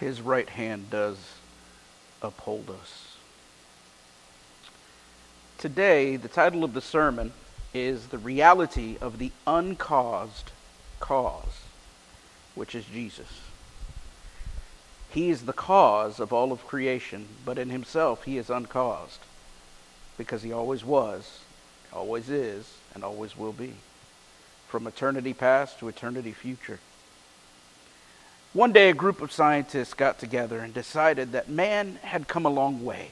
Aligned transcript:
his 0.00 0.22
right 0.22 0.48
hand 0.48 0.88
does 0.88 1.18
uphold 2.22 2.70
us. 2.70 3.16
Today, 5.58 6.16
the 6.16 6.28
title 6.28 6.64
of 6.64 6.72
the 6.72 6.80
sermon 6.80 7.34
is 7.74 8.06
The 8.06 8.18
Reality 8.18 8.96
of 8.98 9.18
the 9.18 9.30
Uncaused 9.46 10.52
Cause, 11.00 11.64
which 12.54 12.74
is 12.74 12.86
Jesus. 12.86 13.28
He 15.10 15.28
is 15.28 15.42
the 15.42 15.52
cause 15.52 16.18
of 16.18 16.32
all 16.32 16.50
of 16.50 16.66
creation, 16.66 17.26
but 17.44 17.58
in 17.58 17.68
himself 17.68 18.24
he 18.24 18.38
is 18.38 18.48
uncaused 18.48 19.20
because 20.16 20.42
he 20.42 20.52
always 20.52 20.82
was, 20.82 21.40
always 21.92 22.30
is, 22.30 22.72
and 22.94 23.04
always 23.04 23.36
will 23.36 23.52
be, 23.52 23.74
from 24.68 24.86
eternity 24.86 25.34
past 25.34 25.78
to 25.78 25.88
eternity 25.88 26.32
future. 26.32 26.78
One 28.52 28.72
day, 28.72 28.90
a 28.90 28.94
group 28.94 29.22
of 29.22 29.30
scientists 29.30 29.94
got 29.94 30.18
together 30.18 30.58
and 30.58 30.74
decided 30.74 31.32
that 31.32 31.48
man 31.48 31.98
had 32.02 32.26
come 32.26 32.46
a 32.46 32.50
long 32.50 32.84
way, 32.84 33.10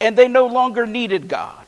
and 0.00 0.16
they 0.16 0.28
no 0.28 0.46
longer 0.46 0.86
needed 0.86 1.26
God. 1.26 1.66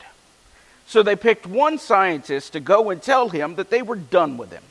So 0.87 1.03
they 1.03 1.17
picked 1.17 1.45
one 1.45 1.77
scientist 1.77 2.53
to 2.53 2.59
go 2.61 2.89
and 2.89 3.01
tell 3.01 3.29
him 3.29 3.55
that 3.55 3.69
they 3.69 3.81
were 3.81 3.97
done 3.97 4.37
with 4.37 4.51
him. 4.51 4.63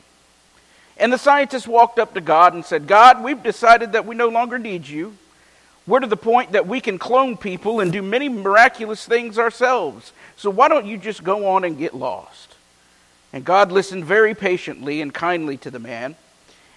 And 0.97 1.13
the 1.13 1.19
scientist 1.19 1.67
walked 1.67 1.99
up 1.99 2.15
to 2.15 2.21
God 2.21 2.55
and 2.55 2.65
said, 2.65 2.87
God, 2.87 3.23
we've 3.23 3.43
decided 3.43 3.93
that 3.93 4.07
we 4.07 4.15
no 4.15 4.29
longer 4.29 4.59
need 4.59 4.87
you. 4.87 5.17
We're 5.87 6.01
to 6.01 6.07
the 6.07 6.17
point 6.17 6.53
that 6.53 6.67
we 6.67 6.81
can 6.81 6.99
clone 6.99 7.37
people 7.37 7.81
and 7.81 7.91
do 7.91 8.03
many 8.03 8.29
miraculous 8.29 9.05
things 9.07 9.39
ourselves. 9.39 10.13
So 10.37 10.51
why 10.51 10.69
don't 10.69 10.87
you 10.87 10.99
just 10.99 11.25
go 11.25 11.49
on 11.49 11.65
and 11.65 11.79
get 11.79 11.95
lost? 11.95 12.55
And 13.33 13.45
God 13.45 13.73
listened 13.73 14.05
very 14.05 14.35
patiently 14.35 15.01
and 15.01 15.13
kindly 15.13 15.57
to 15.59 15.71
the 15.71 15.79
man. 15.79 16.17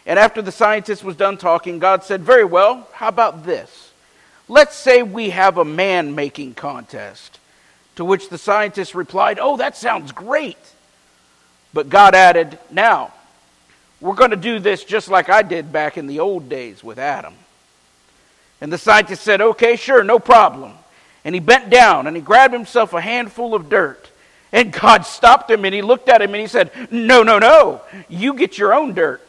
And 0.06 0.20
after 0.20 0.42
the 0.42 0.52
scientist 0.52 1.04
was 1.04 1.16
done 1.16 1.38
talking, 1.38 1.80
God 1.80 2.04
said, 2.04 2.22
Very 2.24 2.44
well, 2.44 2.88
how 2.94 3.08
about 3.08 3.46
this? 3.46 3.92
Let's 4.48 4.76
say 4.76 5.04
we 5.04 5.30
have 5.30 5.58
a 5.58 5.66
man 5.66 6.16
making 6.16 6.56
contest. 6.56 7.40
To 7.96 8.06
which 8.06 8.30
the 8.30 8.38
scientist 8.38 8.96
replied, 8.96 9.40
Oh, 9.40 9.58
that 9.58 9.78
sounds 9.78 10.12
great. 10.12 10.58
But 11.74 11.90
God 11.90 12.16
added, 12.16 12.60
Now, 12.70 13.14
we're 14.02 14.16
going 14.16 14.32
to 14.32 14.36
do 14.36 14.60
this 14.60 14.84
just 14.84 15.08
like 15.08 15.30
I 15.30 15.42
did 15.42 15.72
back 15.72 15.98
in 15.98 16.08
the 16.08 16.20
old 16.20 16.50
days 16.50 16.84
with 16.84 17.00
Adam. 17.00 17.34
And 18.60 18.72
the 18.72 18.78
scientist 18.78 19.24
said, 19.24 19.40
Okay, 19.42 19.78
sure, 19.78 20.04
no 20.04 20.20
problem. 20.20 20.74
And 21.24 21.34
he 21.34 21.40
bent 21.40 21.70
down 21.70 22.08
and 22.08 22.16
he 22.16 22.22
grabbed 22.22 22.54
himself 22.54 22.92
a 22.92 23.00
handful 23.00 23.56
of 23.56 23.70
dirt. 23.70 24.10
And 24.52 24.74
God 24.82 25.06
stopped 25.06 25.50
him 25.50 25.64
and 25.64 25.74
he 25.74 25.82
looked 25.82 26.10
at 26.10 26.22
him 26.22 26.34
and 26.34 26.42
he 26.42 26.48
said, 26.48 26.72
No, 26.92 27.24
no, 27.24 27.40
no, 27.40 27.82
you 28.10 28.34
get 28.34 28.58
your 28.58 28.74
own 28.74 28.94
dirt. 28.94 29.23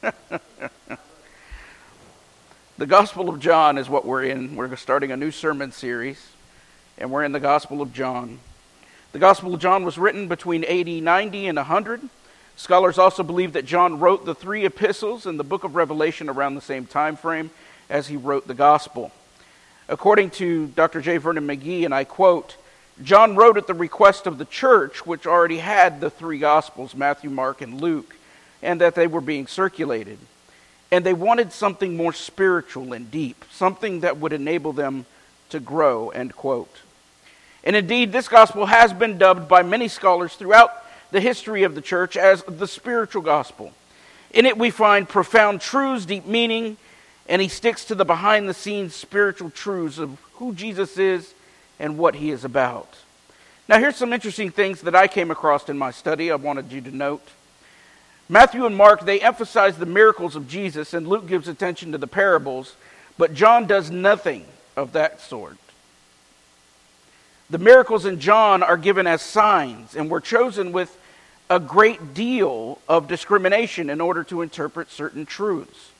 The 0.00 0.40
Gospel 2.86 3.28
of 3.28 3.40
John 3.40 3.78
is 3.78 3.88
what 3.88 4.04
we're 4.04 4.24
in. 4.24 4.54
We're 4.54 4.74
starting 4.76 5.10
a 5.10 5.16
new 5.16 5.30
sermon 5.30 5.72
series, 5.72 6.30
and 6.96 7.10
we're 7.10 7.24
in 7.24 7.32
the 7.32 7.40
Gospel 7.40 7.82
of 7.82 7.92
John. 7.92 8.38
The 9.12 9.18
Gospel 9.18 9.54
of 9.54 9.60
John 9.60 9.84
was 9.84 9.98
written 9.98 10.28
between 10.28 10.64
AD 10.64 10.86
90 10.86 11.48
and 11.48 11.56
100. 11.56 12.02
Scholars 12.56 12.98
also 12.98 13.22
believe 13.22 13.54
that 13.54 13.64
John 13.64 13.98
wrote 13.98 14.24
the 14.24 14.34
three 14.34 14.64
epistles 14.64 15.26
in 15.26 15.36
the 15.36 15.44
book 15.44 15.64
of 15.64 15.74
Revelation 15.74 16.28
around 16.28 16.54
the 16.54 16.60
same 16.60 16.86
time 16.86 17.16
frame 17.16 17.50
as 17.88 18.08
he 18.08 18.16
wrote 18.16 18.46
the 18.46 18.54
Gospel. 18.54 19.12
According 19.88 20.30
to 20.32 20.66
Dr. 20.68 21.00
J. 21.00 21.16
Vernon 21.16 21.46
McGee, 21.46 21.84
and 21.84 21.94
I 21.94 22.04
quote, 22.04 22.56
John 23.02 23.36
wrote 23.36 23.56
at 23.56 23.66
the 23.66 23.74
request 23.74 24.26
of 24.26 24.38
the 24.38 24.44
church, 24.44 25.06
which 25.06 25.26
already 25.26 25.58
had 25.58 26.00
the 26.00 26.10
three 26.10 26.38
Gospels 26.38 26.94
Matthew, 26.94 27.30
Mark, 27.30 27.62
and 27.62 27.80
Luke 27.80 28.17
and 28.62 28.80
that 28.80 28.94
they 28.94 29.06
were 29.06 29.20
being 29.20 29.46
circulated. 29.46 30.18
And 30.90 31.04
they 31.04 31.12
wanted 31.12 31.52
something 31.52 31.96
more 31.96 32.12
spiritual 32.12 32.92
and 32.92 33.10
deep, 33.10 33.44
something 33.50 34.00
that 34.00 34.18
would 34.18 34.32
enable 34.32 34.72
them 34.72 35.06
to 35.50 35.60
grow, 35.60 36.10
end 36.10 36.34
quote. 36.34 36.74
And 37.64 37.76
indeed, 37.76 38.12
this 38.12 38.28
gospel 38.28 38.66
has 38.66 38.92
been 38.92 39.18
dubbed 39.18 39.48
by 39.48 39.62
many 39.62 39.88
scholars 39.88 40.34
throughout 40.34 40.72
the 41.10 41.20
history 41.20 41.62
of 41.62 41.74
the 41.74 41.80
church 41.80 42.16
as 42.16 42.42
the 42.44 42.66
spiritual 42.66 43.22
gospel. 43.22 43.72
In 44.30 44.46
it, 44.46 44.58
we 44.58 44.70
find 44.70 45.08
profound 45.08 45.60
truths, 45.60 46.06
deep 46.06 46.26
meaning, 46.26 46.76
and 47.28 47.42
he 47.42 47.48
sticks 47.48 47.84
to 47.86 47.94
the 47.94 48.04
behind 48.04 48.48
the 48.48 48.54
scenes 48.54 48.94
spiritual 48.94 49.50
truths 49.50 49.98
of 49.98 50.18
who 50.34 50.54
Jesus 50.54 50.98
is 50.98 51.34
and 51.78 51.98
what 51.98 52.14
he 52.14 52.30
is 52.30 52.44
about. 52.44 52.96
Now, 53.68 53.78
here's 53.78 53.96
some 53.96 54.12
interesting 54.12 54.50
things 54.50 54.80
that 54.82 54.94
I 54.94 55.06
came 55.08 55.30
across 55.30 55.68
in 55.68 55.76
my 55.76 55.90
study 55.90 56.30
I 56.30 56.36
wanted 56.36 56.72
you 56.72 56.80
to 56.82 56.94
note. 56.94 57.26
Matthew 58.28 58.66
and 58.66 58.76
Mark, 58.76 59.04
they 59.04 59.20
emphasize 59.20 59.78
the 59.78 59.86
miracles 59.86 60.36
of 60.36 60.48
Jesus, 60.48 60.92
and 60.92 61.08
Luke 61.08 61.26
gives 61.26 61.48
attention 61.48 61.92
to 61.92 61.98
the 61.98 62.06
parables, 62.06 62.76
but 63.16 63.32
John 63.32 63.66
does 63.66 63.90
nothing 63.90 64.44
of 64.76 64.92
that 64.92 65.20
sort. 65.20 65.56
The 67.48 67.58
miracles 67.58 68.04
in 68.04 68.20
John 68.20 68.62
are 68.62 68.76
given 68.76 69.06
as 69.06 69.22
signs 69.22 69.96
and 69.96 70.10
were 70.10 70.20
chosen 70.20 70.72
with 70.72 70.94
a 71.48 71.58
great 71.58 72.12
deal 72.12 72.78
of 72.86 73.08
discrimination 73.08 73.88
in 73.88 74.02
order 74.02 74.22
to 74.24 74.42
interpret 74.42 74.90
certain 74.90 75.24
truths. 75.24 75.90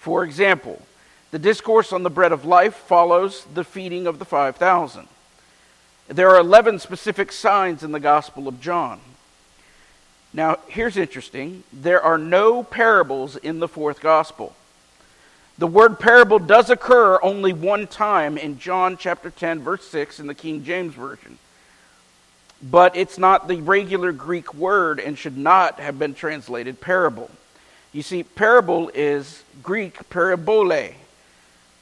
For 0.00 0.24
example, 0.24 0.82
the 1.30 1.38
discourse 1.38 1.92
on 1.92 2.02
the 2.02 2.10
bread 2.10 2.32
of 2.32 2.44
life 2.44 2.74
follows 2.74 3.46
the 3.54 3.62
feeding 3.62 4.08
of 4.08 4.18
the 4.18 4.24
5,000. 4.24 5.06
There 6.08 6.30
are 6.30 6.40
11 6.40 6.80
specific 6.80 7.30
signs 7.30 7.84
in 7.84 7.92
the 7.92 8.00
Gospel 8.00 8.48
of 8.48 8.60
John. 8.60 9.00
Now, 10.32 10.58
here's 10.68 10.96
interesting 10.96 11.62
there 11.72 12.02
are 12.02 12.18
no 12.18 12.62
parables 12.62 13.36
in 13.36 13.60
the 13.60 13.68
fourth 13.68 14.00
gospel. 14.00 14.54
The 15.58 15.66
word 15.66 15.98
parable 15.98 16.38
does 16.38 16.70
occur 16.70 17.18
only 17.20 17.52
one 17.52 17.88
time 17.88 18.38
in 18.38 18.60
John 18.60 18.96
chapter 18.96 19.30
10, 19.30 19.60
verse 19.60 19.84
6 19.88 20.20
in 20.20 20.28
the 20.28 20.34
King 20.34 20.62
James 20.62 20.94
Version. 20.94 21.38
But 22.62 22.96
it's 22.96 23.18
not 23.18 23.48
the 23.48 23.60
regular 23.60 24.12
Greek 24.12 24.54
word 24.54 25.00
and 25.00 25.18
should 25.18 25.36
not 25.36 25.80
have 25.80 25.98
been 25.98 26.14
translated 26.14 26.80
parable. 26.80 27.30
You 27.92 28.02
see, 28.02 28.22
parable 28.22 28.90
is 28.94 29.42
Greek 29.62 30.08
parabole, 30.10 30.94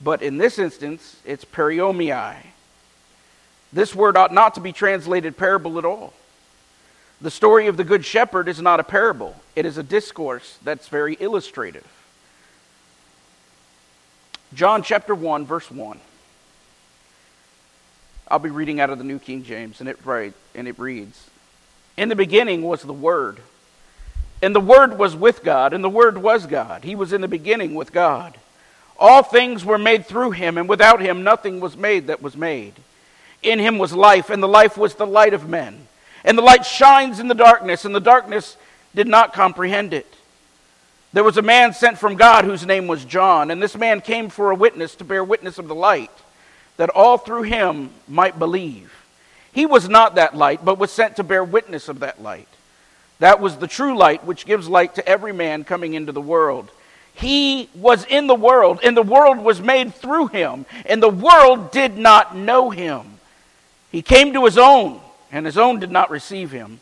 but 0.03 0.23
in 0.23 0.39
this 0.39 0.59
instance, 0.59 1.17
it's 1.25 1.45
paroimia. 1.45 2.37
This 3.73 3.95
word 3.95 4.17
ought 4.17 4.33
not 4.33 4.55
to 4.55 4.61
be 4.61 4.73
translated 4.73 5.37
parable 5.37 5.79
at 5.79 5.85
all. 5.85 6.15
The 7.21 7.31
story 7.31 7.67
of 7.67 7.77
the 7.77 7.85
Good 7.85 8.05
Shepherd 8.05 8.47
is 8.47 8.61
not 8.61 8.81
a 8.81 8.85
parable, 8.85 9.37
it 9.55 9.65
is 9.65 9.79
a 9.79 9.83
discourse 9.83 10.59
that's 10.63 10.89
very 10.89 11.17
illustrative. 11.19 11.87
John 14.55 14.83
chapter 14.83 15.15
1, 15.15 15.47
verse 15.47 15.71
1. 15.71 15.99
I'll 18.29 18.39
be 18.39 18.51
reading 18.51 18.81
out 18.81 18.91
of 18.91 18.99
the 18.99 19.05
New 19.05 19.19
King 19.19 19.45
James, 19.45 19.81
and 19.81 19.89
it, 19.89 19.99
and 20.55 20.69
it 20.69 20.79
reads 20.79 21.31
In 21.97 22.09
the 22.09 22.17
beginning 22.17 22.63
was 22.63 22.83
the 22.83 22.93
Word, 22.93 23.41
and 24.43 24.55
the 24.55 24.61
Word 24.61 24.99
was 24.99 25.17
with 25.17 25.43
God, 25.43 25.73
and 25.73 25.83
the 25.83 25.89
Word 25.89 26.19
was 26.19 26.47
God. 26.47 26.85
He 26.85 26.95
was 26.95 27.13
in 27.13 27.21
the 27.21 27.29
beginning 27.29 27.75
with 27.75 27.93
God. 27.93 28.37
All 28.99 29.23
things 29.23 29.65
were 29.65 29.79
made 29.79 30.07
through 30.07 30.33
him, 30.33 30.59
and 30.59 30.69
without 30.69 31.01
him 31.01 31.23
nothing 31.23 31.61
was 31.61 31.77
made 31.77 32.09
that 32.09 32.23
was 32.23 32.37
made. 32.37 32.75
In 33.43 33.59
him 33.59 33.79
was 33.79 33.93
life, 33.93 34.29
and 34.29 34.43
the 34.43 34.49
life 34.49 34.77
was 34.77 34.95
the 34.95 35.07
light 35.07 35.35
of 35.35 35.49
men. 35.49 35.87
And 36.27 36.37
the 36.37 36.43
light 36.43 36.67
shines 36.67 37.21
in 37.21 37.29
the 37.29 37.35
darkness, 37.35 37.85
and 37.85 37.95
the 37.95 38.01
darkness 38.01 38.57
did 38.97 39.07
not 39.07 39.33
comprehend 39.33 39.95
it. 39.95 40.13
There 41.13 41.25
was 41.25 41.39
a 41.39 41.43
man 41.43 41.73
sent 41.73 41.99
from 41.99 42.17
God 42.17 42.45
whose 42.45 42.67
name 42.67 42.89
was 42.89 43.05
John, 43.05 43.51
and 43.53 43.63
this 43.63 43.77
man 43.77 44.01
came 44.01 44.29
for 44.29 44.51
a 44.51 44.57
witness 44.57 44.97
to 44.97 45.05
bear 45.05 45.23
witness 45.23 45.57
of 45.57 45.69
the 45.69 45.75
light, 45.75 46.11
that 46.79 46.91
all 46.91 47.17
through 47.17 47.45
him 47.45 47.91
might 48.09 48.41
believe. 48.41 48.93
He 49.53 49.65
was 49.65 49.89
not 49.89 50.17
that 50.17 50.37
light, 50.37 50.65
but 50.65 50.79
was 50.79 50.91
sent 50.91 51.17
to 51.17 51.25
bear 51.25 51.45
witness 51.45 51.89
of 51.89 52.01
that 52.01 52.21
light. 52.21 52.49
That 53.21 53.41
was 53.41 53.57
the 53.57 53.69
true 53.69 53.97
light, 53.97 54.25
which 54.27 54.45
gives 54.45 54.69
light 54.69 54.97
to 54.97 55.09
every 55.09 55.33
man 55.33 55.65
coming 55.65 55.95
into 55.95 56.13
the 56.13 56.21
world. 56.21 56.71
He 57.15 57.71
was 57.75 58.05
in 58.05 58.27
the 58.27 58.35
world, 58.35 58.81
and 58.83 58.97
the 58.97 59.03
world 59.03 59.39
was 59.39 59.61
made 59.61 59.95
through 59.95 60.27
him, 60.27 60.67
and 60.85 61.01
the 61.01 61.09
world 61.09 61.71
did 61.71 61.97
not 61.97 62.37
know 62.37 62.69
him. 62.69 63.21
He 63.91 64.03
came 64.03 64.33
to 64.35 64.45
his 64.45 64.59
own 64.59 65.01
and 65.33 65.47
his 65.47 65.59
own 65.59 65.81
did 65.81 65.91
not 65.91 66.11
receive 66.11 66.51
him. 66.51 66.81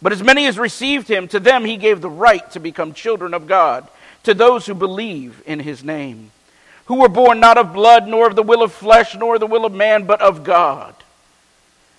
But 0.00 0.12
as 0.12 0.22
many 0.22 0.46
as 0.46 0.58
received 0.58 1.08
him, 1.08 1.28
to 1.28 1.38
them 1.38 1.64
he 1.64 1.76
gave 1.76 2.00
the 2.00 2.10
right 2.10 2.50
to 2.50 2.60
become 2.60 2.92
children 2.92 3.34
of 3.34 3.46
God, 3.46 3.88
to 4.24 4.34
those 4.34 4.66
who 4.66 4.74
believe 4.74 5.42
in 5.46 5.60
his 5.60 5.84
name, 5.84 6.32
who 6.86 7.00
were 7.00 7.08
born 7.08 7.38
not 7.38 7.56
of 7.56 7.72
blood, 7.72 8.08
nor 8.08 8.26
of 8.26 8.36
the 8.36 8.42
will 8.42 8.62
of 8.62 8.72
flesh, 8.72 9.14
nor 9.14 9.38
the 9.38 9.46
will 9.46 9.64
of 9.64 9.72
man, 9.72 10.04
but 10.04 10.20
of 10.20 10.42
God. 10.42 10.94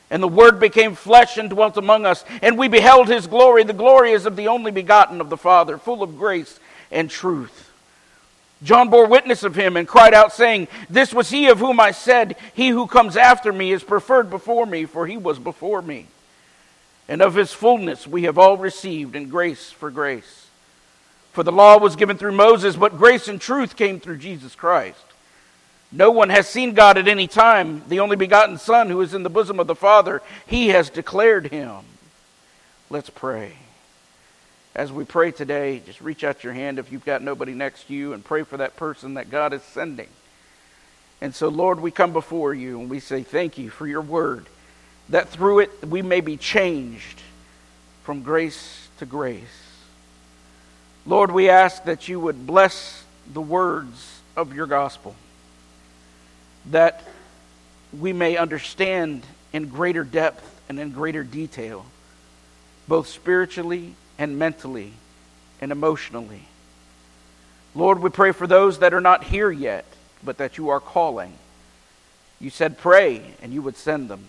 And 0.09 0.21
the 0.21 0.27
Word 0.27 0.59
became 0.59 0.95
flesh 0.95 1.37
and 1.37 1.49
dwelt 1.49 1.77
among 1.77 2.05
us, 2.05 2.25
and 2.41 2.57
we 2.57 2.67
beheld 2.67 3.07
his 3.07 3.25
glory. 3.25 3.63
The 3.63 3.73
glory 3.73 4.11
is 4.11 4.25
of 4.25 4.35
the 4.35 4.49
only 4.49 4.71
begotten 4.71 5.21
of 5.21 5.29
the 5.29 5.37
Father, 5.37 5.77
full 5.77 6.03
of 6.03 6.17
grace 6.17 6.59
and 6.91 7.09
truth. 7.09 7.62
John 8.63 8.89
bore 8.89 9.07
witness 9.07 9.43
of 9.43 9.55
him 9.55 9.75
and 9.75 9.87
cried 9.87 10.13
out, 10.13 10.31
saying, 10.31 10.67
This 10.89 11.13
was 11.13 11.29
he 11.29 11.47
of 11.47 11.59
whom 11.59 11.79
I 11.79 11.91
said, 11.91 12.37
He 12.53 12.69
who 12.69 12.87
comes 12.87 13.17
after 13.17 13.51
me 13.51 13.71
is 13.71 13.83
preferred 13.83 14.29
before 14.29 14.65
me, 14.65 14.85
for 14.85 15.05
he 15.05 15.17
was 15.17 15.37
before 15.37 15.81
me. 15.81 16.07
And 17.09 17.21
of 17.21 17.35
his 17.35 17.51
fullness 17.51 18.07
we 18.07 18.23
have 18.23 18.37
all 18.37 18.57
received, 18.57 19.15
and 19.15 19.29
grace 19.29 19.69
for 19.71 19.91
grace. 19.91 20.47
For 21.33 21.43
the 21.43 21.51
law 21.51 21.77
was 21.77 21.95
given 21.95 22.17
through 22.17 22.33
Moses, 22.33 22.75
but 22.75 22.97
grace 22.97 23.27
and 23.27 23.41
truth 23.41 23.75
came 23.75 23.99
through 23.99 24.17
Jesus 24.17 24.55
Christ. 24.55 25.03
No 25.91 26.09
one 26.09 26.29
has 26.29 26.47
seen 26.47 26.73
God 26.73 26.97
at 26.97 27.07
any 27.07 27.27
time. 27.27 27.83
The 27.87 27.99
only 27.99 28.15
begotten 28.15 28.57
Son 28.57 28.89
who 28.89 29.01
is 29.01 29.13
in 29.13 29.23
the 29.23 29.29
bosom 29.29 29.59
of 29.59 29.67
the 29.67 29.75
Father, 29.75 30.21
he 30.47 30.69
has 30.69 30.89
declared 30.89 31.47
him. 31.47 31.79
Let's 32.89 33.09
pray. 33.09 33.57
As 34.75 34.91
we 34.91 35.05
pray 35.05 35.31
today, 35.31 35.81
just 35.85 36.01
reach 36.01 36.23
out 36.23 36.43
your 36.43 36.53
hand 36.53 36.79
if 36.79 36.91
you've 36.91 37.05
got 37.05 37.21
nobody 37.21 37.53
next 37.53 37.87
to 37.87 37.93
you 37.93 38.13
and 38.13 38.25
pray 38.25 38.43
for 38.43 38.57
that 38.57 38.75
person 38.75 39.15
that 39.15 39.29
God 39.29 39.53
is 39.53 39.61
sending. 39.61 40.09
And 41.21 41.35
so, 41.35 41.49
Lord, 41.49 41.79
we 41.79 41.91
come 41.91 42.11
before 42.11 42.53
you 42.53 42.79
and 42.79 42.89
we 42.89 42.99
say 42.99 43.21
thank 43.21 43.57
you 43.57 43.69
for 43.69 43.85
your 43.85 44.01
word, 44.01 44.47
that 45.09 45.29
through 45.29 45.59
it 45.59 45.87
we 45.87 46.01
may 46.01 46.21
be 46.21 46.37
changed 46.37 47.21
from 48.03 48.23
grace 48.23 48.87
to 48.97 49.05
grace. 49.05 49.43
Lord, 51.05 51.31
we 51.31 51.49
ask 51.49 51.83
that 51.85 52.07
you 52.07 52.19
would 52.19 52.47
bless 52.47 53.03
the 53.31 53.41
words 53.41 54.21
of 54.35 54.53
your 54.55 54.67
gospel 54.67 55.15
that 56.71 57.03
we 57.97 58.13
may 58.13 58.37
understand 58.37 59.23
in 59.51 59.67
greater 59.67 60.03
depth 60.03 60.61
and 60.69 60.79
in 60.79 60.91
greater 60.91 61.23
detail, 61.23 61.85
both 62.87 63.07
spiritually 63.07 63.95
and 64.23 64.39
mentally 64.39 64.93
and 65.59 65.71
emotionally. 65.71 66.43
Lord, 67.75 67.99
we 67.99 68.09
pray 68.09 68.31
for 68.31 68.47
those 68.47 68.79
that 68.79 68.93
are 68.93 69.01
not 69.01 69.25
here 69.25 69.51
yet, 69.51 69.85
but 70.23 70.37
that 70.37 70.57
you 70.57 70.69
are 70.69 70.79
calling. 70.79 71.33
You 72.39 72.49
said 72.49 72.77
pray, 72.77 73.21
and 73.41 73.53
you 73.53 73.61
would 73.61 73.75
send 73.75 74.09
them. 74.09 74.23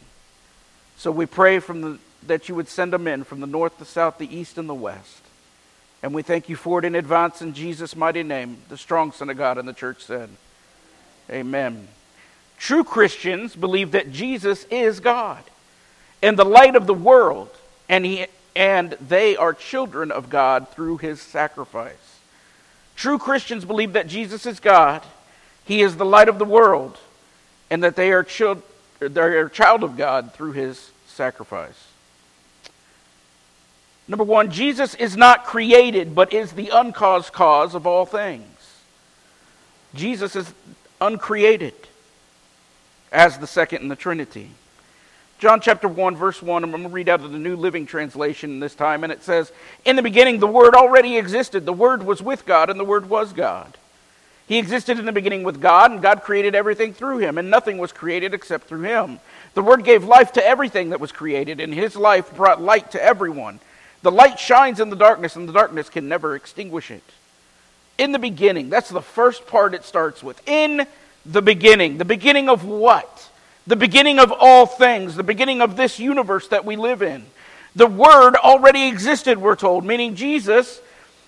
So 0.96 1.12
we 1.12 1.26
pray 1.26 1.60
from 1.60 1.80
the, 1.80 1.98
that 2.26 2.48
you 2.48 2.56
would 2.56 2.68
send 2.68 2.92
them 2.92 3.06
in 3.06 3.22
from 3.22 3.40
the 3.40 3.46
north, 3.46 3.78
the 3.78 3.84
south, 3.84 4.18
the 4.18 4.36
east, 4.36 4.58
and 4.58 4.68
the 4.68 4.74
west. 4.74 5.22
And 6.02 6.12
we 6.12 6.22
thank 6.22 6.48
you 6.48 6.56
for 6.56 6.80
it 6.80 6.84
in 6.84 6.96
advance 6.96 7.40
in 7.40 7.54
Jesus' 7.54 7.94
mighty 7.94 8.22
name, 8.22 8.58
the 8.68 8.76
strong 8.76 9.12
Son 9.12 9.30
of 9.30 9.36
God, 9.36 9.58
and 9.58 9.68
the 9.68 9.72
church 9.72 10.02
said, 10.02 10.28
Amen. 11.30 11.86
True 12.58 12.84
Christians 12.84 13.54
believe 13.54 13.92
that 13.92 14.12
Jesus 14.12 14.64
is 14.64 15.00
God 15.00 15.42
and 16.22 16.36
the 16.36 16.44
light 16.44 16.74
of 16.74 16.86
the 16.86 16.94
world, 16.94 17.50
and, 17.88 18.04
he, 18.04 18.26
and 18.56 18.92
they 19.00 19.36
are 19.36 19.52
children 19.52 20.10
of 20.10 20.30
God 20.30 20.68
through 20.68 20.98
his 20.98 21.20
sacrifice. 21.20 22.20
True 22.96 23.18
Christians 23.18 23.64
believe 23.64 23.94
that 23.94 24.06
Jesus 24.06 24.46
is 24.46 24.60
God, 24.60 25.02
he 25.64 25.82
is 25.82 25.96
the 25.96 26.04
light 26.04 26.28
of 26.28 26.38
the 26.38 26.44
world, 26.44 26.98
and 27.70 27.82
that 27.82 27.96
they 27.96 28.12
are, 28.12 28.22
child, 28.22 28.62
they 29.00 29.20
are 29.20 29.48
child 29.48 29.82
of 29.82 29.96
God 29.96 30.32
through 30.32 30.52
his 30.52 30.90
sacrifice. 31.06 31.88
Number 34.06 34.24
one, 34.24 34.50
Jesus 34.50 34.94
is 34.94 35.16
not 35.16 35.44
created, 35.44 36.14
but 36.14 36.32
is 36.32 36.52
the 36.52 36.68
uncaused 36.68 37.32
cause 37.32 37.74
of 37.74 37.86
all 37.86 38.04
things. 38.04 38.44
Jesus 39.94 40.36
is 40.36 40.52
uncreated 41.00 41.74
as 43.10 43.38
the 43.38 43.46
second 43.46 43.82
in 43.82 43.88
the 43.88 43.96
Trinity. 43.96 44.50
John 45.38 45.60
chapter 45.60 45.88
1, 45.88 46.16
verse 46.16 46.40
1, 46.40 46.62
I'm 46.62 46.70
going 46.70 46.84
to 46.84 46.88
read 46.88 47.08
out 47.08 47.20
of 47.20 47.32
the 47.32 47.38
New 47.38 47.56
Living 47.56 47.86
Translation 47.86 48.60
this 48.60 48.74
time, 48.74 49.02
and 49.02 49.12
it 49.12 49.22
says, 49.22 49.52
In 49.84 49.96
the 49.96 50.02
beginning, 50.02 50.38
the 50.38 50.46
Word 50.46 50.74
already 50.74 51.16
existed. 51.16 51.66
The 51.66 51.72
Word 51.72 52.04
was 52.04 52.22
with 52.22 52.46
God, 52.46 52.70
and 52.70 52.78
the 52.78 52.84
Word 52.84 53.10
was 53.10 53.32
God. 53.32 53.76
He 54.46 54.58
existed 54.58 54.98
in 54.98 55.06
the 55.06 55.12
beginning 55.12 55.42
with 55.42 55.60
God, 55.60 55.90
and 55.90 56.02
God 56.02 56.22
created 56.22 56.54
everything 56.54 56.92
through 56.92 57.18
him, 57.18 57.38
and 57.38 57.50
nothing 57.50 57.78
was 57.78 57.92
created 57.92 58.34
except 58.34 58.68
through 58.68 58.82
him. 58.82 59.18
The 59.54 59.62
Word 59.62 59.84
gave 59.84 60.04
life 60.04 60.32
to 60.32 60.46
everything 60.46 60.90
that 60.90 61.00
was 61.00 61.12
created, 61.12 61.60
and 61.60 61.74
his 61.74 61.96
life 61.96 62.34
brought 62.34 62.62
light 62.62 62.92
to 62.92 63.02
everyone. 63.02 63.60
The 64.02 64.12
light 64.12 64.38
shines 64.38 64.80
in 64.80 64.90
the 64.90 64.96
darkness, 64.96 65.34
and 65.34 65.48
the 65.48 65.52
darkness 65.52 65.88
can 65.88 66.08
never 66.08 66.36
extinguish 66.36 66.90
it. 66.90 67.02
In 67.96 68.12
the 68.12 68.18
beginning, 68.18 68.70
that's 68.70 68.90
the 68.90 69.02
first 69.02 69.46
part 69.46 69.74
it 69.74 69.84
starts 69.84 70.22
with. 70.22 70.40
In 70.46 70.86
the 71.24 71.42
beginning. 71.42 71.98
The 71.98 72.04
beginning 72.04 72.48
of 72.48 72.64
what? 72.64 73.30
The 73.66 73.76
beginning 73.76 74.18
of 74.18 74.32
all 74.32 74.66
things, 74.66 75.16
the 75.16 75.22
beginning 75.22 75.60
of 75.60 75.76
this 75.76 75.98
universe 75.98 76.48
that 76.48 76.64
we 76.64 76.76
live 76.76 77.02
in. 77.02 77.24
The 77.74 77.86
Word 77.86 78.36
already 78.36 78.88
existed, 78.88 79.38
we're 79.38 79.56
told, 79.56 79.84
meaning 79.84 80.14
Jesus 80.14 80.80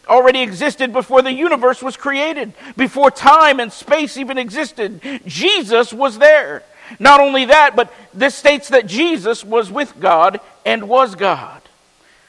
already 0.08 0.42
existed 0.42 0.92
before 0.92 1.22
the 1.22 1.32
universe 1.32 1.82
was 1.82 1.96
created, 1.96 2.52
before 2.76 3.10
time 3.10 3.58
and 3.58 3.72
space 3.72 4.16
even 4.16 4.38
existed. 4.38 5.00
Jesus 5.26 5.92
was 5.92 6.18
there. 6.18 6.62
Not 7.00 7.20
only 7.20 7.46
that, 7.46 7.74
but 7.74 7.92
this 8.14 8.34
states 8.36 8.68
that 8.68 8.86
Jesus 8.86 9.42
was 9.42 9.72
with 9.72 9.98
God 9.98 10.38
and 10.64 10.88
was 10.88 11.16
God. 11.16 11.60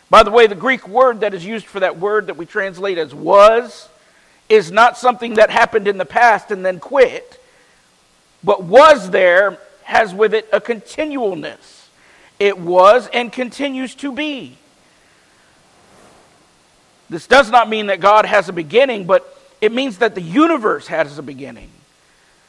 By 0.09 0.23
the 0.23 0.31
way, 0.31 0.47
the 0.47 0.55
Greek 0.55 0.87
word 0.87 1.19
that 1.19 1.35
is 1.35 1.45
used 1.45 1.67
for 1.67 1.81
that 1.81 1.99
word 1.99 2.27
that 2.27 2.37
we 2.37 2.45
translate 2.47 2.97
as 2.97 3.13
was 3.13 3.87
is 4.49 4.71
not 4.71 4.97
something 4.97 5.35
that 5.35 5.51
happened 5.51 5.87
in 5.87 5.97
the 5.97 6.05
past 6.05 6.49
and 6.49 6.65
then 6.65 6.79
quit 6.79 7.39
but 8.43 8.63
was 8.63 9.09
there 9.09 9.57
has 9.87 10.13
with 10.13 10.33
it 10.33 10.49
a 10.51 10.59
continualness. 10.59 11.87
It 12.39 12.59
was 12.59 13.07
and 13.13 13.31
continues 13.31 13.95
to 13.95 14.11
be. 14.11 14.57
This 17.09 17.25
does 17.25 17.49
not 17.49 17.69
mean 17.69 17.85
that 17.85 18.01
God 18.01 18.25
has 18.25 18.49
a 18.49 18.53
beginning, 18.53 19.05
but 19.05 19.41
it 19.61 19.71
means 19.71 19.99
that 19.99 20.13
the 20.13 20.21
universe 20.21 20.87
has 20.87 21.17
a 21.17 21.23
beginning. 21.23 21.69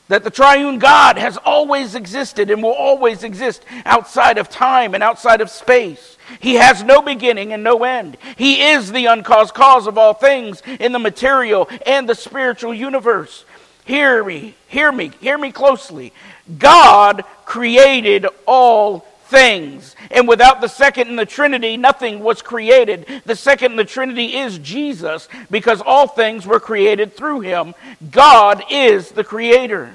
That 0.08 0.24
the 0.24 0.30
triune 0.30 0.80
God 0.80 1.16
has 1.16 1.36
always 1.36 1.94
existed 1.94 2.50
and 2.50 2.60
will 2.60 2.72
always 2.72 3.22
exist 3.22 3.62
outside 3.84 4.38
of 4.38 4.48
time 4.48 4.94
and 4.94 5.02
outside 5.02 5.40
of 5.40 5.48
space. 5.48 6.16
He 6.40 6.54
has 6.54 6.82
no 6.82 7.02
beginning 7.02 7.52
and 7.52 7.62
no 7.62 7.84
end. 7.84 8.16
He 8.36 8.62
is 8.62 8.90
the 8.90 9.06
uncaused 9.06 9.54
cause 9.54 9.86
of 9.86 9.96
all 9.96 10.12
things 10.12 10.60
in 10.80 10.90
the 10.90 10.98
material 10.98 11.68
and 11.86 12.08
the 12.08 12.16
spiritual 12.16 12.74
universe. 12.74 13.44
Hear 13.88 14.22
me, 14.22 14.54
hear 14.66 14.92
me, 14.92 15.12
hear 15.18 15.38
me 15.38 15.50
closely. 15.50 16.12
God 16.58 17.24
created 17.46 18.26
all 18.46 19.00
things. 19.28 19.96
And 20.10 20.28
without 20.28 20.60
the 20.60 20.68
second 20.68 21.08
in 21.08 21.16
the 21.16 21.24
Trinity, 21.24 21.78
nothing 21.78 22.20
was 22.20 22.42
created. 22.42 23.06
The 23.24 23.34
second 23.34 23.70
in 23.72 23.76
the 23.78 23.86
Trinity 23.86 24.36
is 24.36 24.58
Jesus 24.58 25.26
because 25.50 25.80
all 25.80 26.06
things 26.06 26.46
were 26.46 26.60
created 26.60 27.16
through 27.16 27.40
him. 27.40 27.74
God 28.10 28.62
is 28.70 29.12
the 29.12 29.24
creator. 29.24 29.94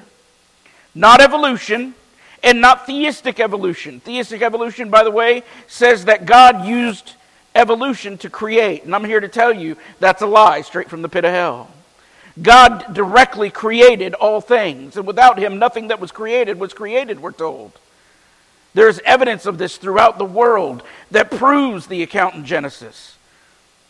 Not 0.95 1.21
evolution 1.21 1.93
and 2.41 2.61
not 2.61 2.87
theistic 2.87 3.39
evolution. 3.39 3.99
Theistic 3.99 4.41
evolution, 4.41 4.89
by 4.89 5.03
the 5.03 5.11
way, 5.11 5.43
says 5.67 6.05
that 6.05 6.25
God 6.25 6.65
used 6.65 7.13
evolution 7.53 8.17
to 8.17 8.29
create. 8.31 8.85
And 8.85 8.95
I'm 8.95 9.05
here 9.05 9.19
to 9.19 9.29
tell 9.29 9.53
you 9.53 9.77
that's 9.99 10.23
a 10.23 10.27
lie 10.27 10.61
straight 10.61 10.89
from 10.89 11.03
the 11.03 11.09
pit 11.09 11.25
of 11.25 11.31
hell. 11.31 11.69
God 12.41 12.93
directly 12.93 13.49
created 13.49 14.15
all 14.15 14.41
things, 14.41 14.97
and 14.97 15.05
without 15.05 15.37
him, 15.37 15.59
nothing 15.59 15.89
that 15.89 15.99
was 15.99 16.11
created 16.11 16.59
was 16.59 16.73
created, 16.73 17.21
we're 17.21 17.31
told. 17.31 17.73
There's 18.73 18.99
evidence 18.99 19.45
of 19.45 19.59
this 19.59 19.77
throughout 19.77 20.17
the 20.17 20.25
world 20.25 20.81
that 21.11 21.29
proves 21.29 21.87
the 21.87 22.01
account 22.01 22.35
in 22.35 22.45
Genesis. 22.45 23.17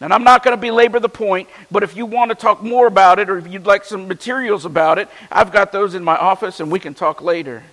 And 0.02 0.14
I'm 0.14 0.26
not 0.26 0.44
going 0.44 0.58
to 0.58 0.62
belabor 0.62 1.00
the 1.00 1.08
point, 1.08 1.48
but 1.72 1.84
if 1.84 1.96
you 1.96 2.06
want 2.06 2.30
to 2.30 2.36
talk 2.36 2.62
more 2.62 2.88
about 2.88 3.20
it 3.20 3.30
or 3.30 3.38
if 3.38 3.48
you'd 3.48 3.66
like 3.66 3.86
some 3.86 4.10
materials 4.10 4.66
about 4.66 5.00
it, 5.00 5.08
I've 5.32 5.54
got 5.54 5.72
those 5.72 5.96
in 5.96 6.04
my 6.04 6.18
office 6.18 6.60
and 6.60 6.70
we 6.70 6.80
can 6.80 6.94
talk 6.94 7.22
later. 7.22 7.64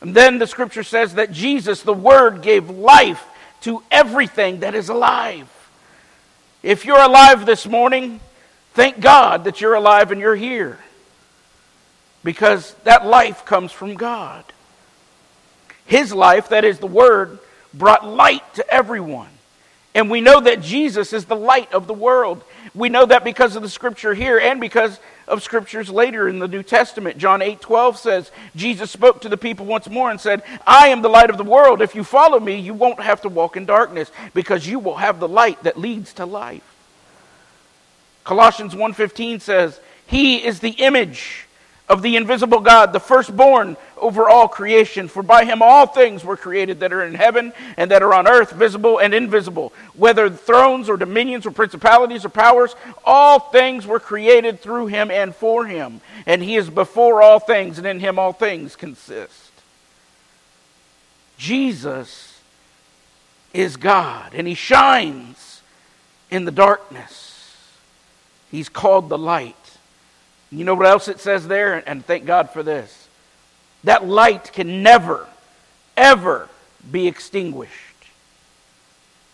And 0.00 0.12
then 0.16 0.38
the 0.40 0.48
scripture 0.48 0.82
says 0.82 1.14
that 1.14 1.30
Jesus, 1.30 1.82
the 1.82 1.92
Word, 1.92 2.42
gave 2.42 2.68
life 2.68 3.24
to 3.60 3.84
everything 3.92 4.60
that 4.60 4.74
is 4.74 4.88
alive. 4.88 5.48
If 6.64 6.84
you're 6.84 7.00
alive 7.00 7.46
this 7.46 7.64
morning, 7.64 8.18
Thank 8.74 9.00
God 9.00 9.44
that 9.44 9.60
you're 9.60 9.74
alive 9.74 10.10
and 10.10 10.20
you're 10.20 10.36
here. 10.36 10.78
Because 12.24 12.74
that 12.84 13.06
life 13.06 13.44
comes 13.44 13.72
from 13.72 13.94
God. 13.94 14.44
His 15.86 16.12
life, 16.12 16.50
that 16.50 16.64
is 16.64 16.78
the 16.78 16.86
Word, 16.86 17.38
brought 17.74 18.06
light 18.06 18.54
to 18.54 18.72
everyone. 18.72 19.28
And 19.94 20.10
we 20.10 20.22
know 20.22 20.40
that 20.40 20.62
Jesus 20.62 21.12
is 21.12 21.26
the 21.26 21.36
light 21.36 21.72
of 21.74 21.86
the 21.86 21.94
world. 21.94 22.42
We 22.74 22.88
know 22.88 23.04
that 23.04 23.24
because 23.24 23.56
of 23.56 23.62
the 23.62 23.68
scripture 23.68 24.14
here 24.14 24.38
and 24.38 24.58
because 24.58 24.98
of 25.28 25.42
scriptures 25.42 25.90
later 25.90 26.28
in 26.28 26.38
the 26.38 26.48
New 26.48 26.62
Testament. 26.62 27.18
John 27.18 27.42
8 27.42 27.60
12 27.60 27.98
says, 27.98 28.30
Jesus 28.56 28.90
spoke 28.90 29.20
to 29.20 29.28
the 29.28 29.36
people 29.36 29.66
once 29.66 29.90
more 29.90 30.10
and 30.10 30.20
said, 30.20 30.42
I 30.66 30.88
am 30.88 31.02
the 31.02 31.10
light 31.10 31.28
of 31.28 31.36
the 31.36 31.44
world. 31.44 31.82
If 31.82 31.94
you 31.94 32.04
follow 32.04 32.40
me, 32.40 32.58
you 32.58 32.72
won't 32.72 33.00
have 33.00 33.20
to 33.22 33.28
walk 33.28 33.56
in 33.56 33.66
darkness 33.66 34.10
because 34.32 34.66
you 34.66 34.78
will 34.78 34.96
have 34.96 35.20
the 35.20 35.28
light 35.28 35.62
that 35.64 35.78
leads 35.78 36.14
to 36.14 36.24
life. 36.24 36.71
Colossians 38.24 38.74
1:15 38.74 39.40
says, 39.40 39.80
"He 40.06 40.44
is 40.44 40.60
the 40.60 40.70
image 40.70 41.46
of 41.88 42.02
the 42.02 42.16
invisible 42.16 42.60
God, 42.60 42.92
the 42.92 43.00
firstborn 43.00 43.76
over 43.98 44.28
all 44.28 44.48
creation, 44.48 45.08
for 45.08 45.22
by 45.22 45.44
him 45.44 45.62
all 45.62 45.86
things 45.86 46.24
were 46.24 46.36
created 46.36 46.80
that 46.80 46.92
are 46.92 47.04
in 47.04 47.14
heaven 47.14 47.52
and 47.76 47.90
that 47.90 48.02
are 48.02 48.14
on 48.14 48.26
earth, 48.26 48.52
visible 48.52 48.98
and 48.98 49.12
invisible, 49.12 49.72
whether 49.94 50.30
thrones 50.30 50.88
or 50.88 50.96
dominions 50.96 51.44
or 51.44 51.50
principalities 51.50 52.24
or 52.24 52.28
powers, 52.28 52.74
all 53.04 53.38
things 53.38 53.86
were 53.86 54.00
created 54.00 54.60
through 54.60 54.86
him 54.86 55.10
and 55.10 55.34
for 55.34 55.66
him, 55.66 56.00
and 56.24 56.42
he 56.42 56.56
is 56.56 56.70
before 56.70 57.22
all 57.22 57.38
things, 57.38 57.78
and 57.78 57.86
in 57.86 58.00
him 58.00 58.18
all 58.18 58.32
things 58.32 58.76
consist." 58.76 59.50
Jesus 61.36 62.38
is 63.52 63.76
God, 63.76 64.32
and 64.34 64.46
he 64.46 64.54
shines 64.54 65.60
in 66.30 66.44
the 66.44 66.52
darkness. 66.52 67.31
He's 68.52 68.68
called 68.68 69.08
the 69.08 69.18
light. 69.18 69.56
You 70.52 70.64
know 70.64 70.74
what 70.74 70.86
else 70.86 71.08
it 71.08 71.18
says 71.18 71.48
there? 71.48 71.82
And 71.88 72.04
thank 72.06 72.26
God 72.26 72.50
for 72.50 72.62
this. 72.62 73.08
That 73.84 74.06
light 74.06 74.52
can 74.52 74.82
never, 74.82 75.26
ever 75.96 76.48
be 76.88 77.08
extinguished. 77.08 77.72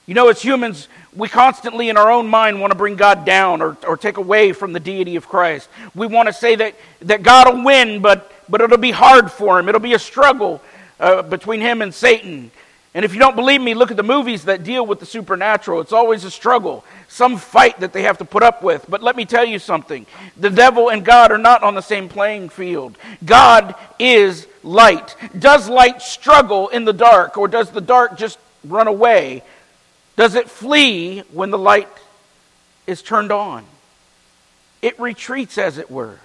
You 0.07 0.15
know, 0.15 0.29
as 0.29 0.41
humans, 0.41 0.89
we 1.15 1.29
constantly 1.29 1.91
in 1.91 1.99
our 1.99 2.11
own 2.11 2.29
mind 2.29 2.61
want 2.61 2.71
to 2.71 2.79
bring 2.79 2.97
God 2.97 3.27
down 3.27 3.61
or, 3.61 3.77
or 3.87 3.97
take 3.99 4.17
away 4.17 4.53
from 4.53 4.73
the 4.73 4.81
deity 4.81 5.17
of 5.17 5.29
Christ. 5.29 5.69
We 5.95 6.07
want 6.07 6.29
to 6.29 6.33
say 6.33 6.55
that, 6.57 6.77
that 7.03 7.23
God 7.23 7.53
will 7.53 7.65
win, 7.65 8.01
but, 8.01 8.33
but 8.49 8.63
it'll 8.63 8.79
be 8.79 8.91
hard 8.91 9.31
for 9.31 9.59
him. 9.59 9.69
It'll 9.69 9.81
be 9.81 9.93
a 9.93 9.99
struggle 9.99 10.63
uh, 10.99 11.23
between 11.23 11.61
him 11.61 11.83
and 11.83 11.93
Satan. 11.93 12.51
And 12.99 13.05
if 13.05 13.14
you 13.14 13.21
don't 13.21 13.37
believe 13.37 13.61
me, 13.61 13.75
look 13.75 13.93
at 13.93 13.97
the 13.97 14.02
movies 14.02 14.47
that 14.47 14.64
deal 14.64 14.85
with 14.85 14.99
the 14.99 15.07
supernatural. 15.07 15.81
It's 15.81 15.93
always 15.93 16.25
a 16.25 16.33
struggle, 16.33 16.85
some 17.07 17.37
fight 17.37 17.78
that 17.78 17.93
they 17.93 18.02
have 18.02 18.19
to 18.19 18.25
put 18.25 18.43
up 18.43 18.61
with. 18.61 18.87
But 18.88 19.05
let 19.05 19.14
me 19.14 19.25
tell 19.25 19.45
you 19.45 19.61
something 19.61 20.05
the 20.37 20.50
devil 20.50 20.88
and 20.88 21.05
God 21.05 21.31
are 21.31 21.38
not 21.38 21.62
on 21.62 21.76
the 21.76 21.81
same 21.81 22.09
playing 22.09 22.49
field. 22.49 22.99
God 23.25 23.76
is 24.00 24.49
light. 24.64 25.14
Does 25.38 25.69
light 25.69 26.02
struggle 26.02 26.71
in 26.71 26.85
the 26.85 26.93
dark, 26.93 27.38
or 27.38 27.47
does 27.47 27.71
the 27.71 27.81
dark 27.81 28.19
just 28.19 28.37
run 28.64 28.88
away? 28.88 29.45
Does 30.17 30.35
it 30.35 30.50
flee 30.50 31.21
when 31.31 31.52
the 31.52 31.57
light 31.57 31.87
is 32.88 33.00
turned 33.00 33.31
on? 33.31 33.64
It 34.83 34.99
retreats, 34.99 35.57
as 35.57 35.78
it 35.78 35.88
were. 35.88 36.19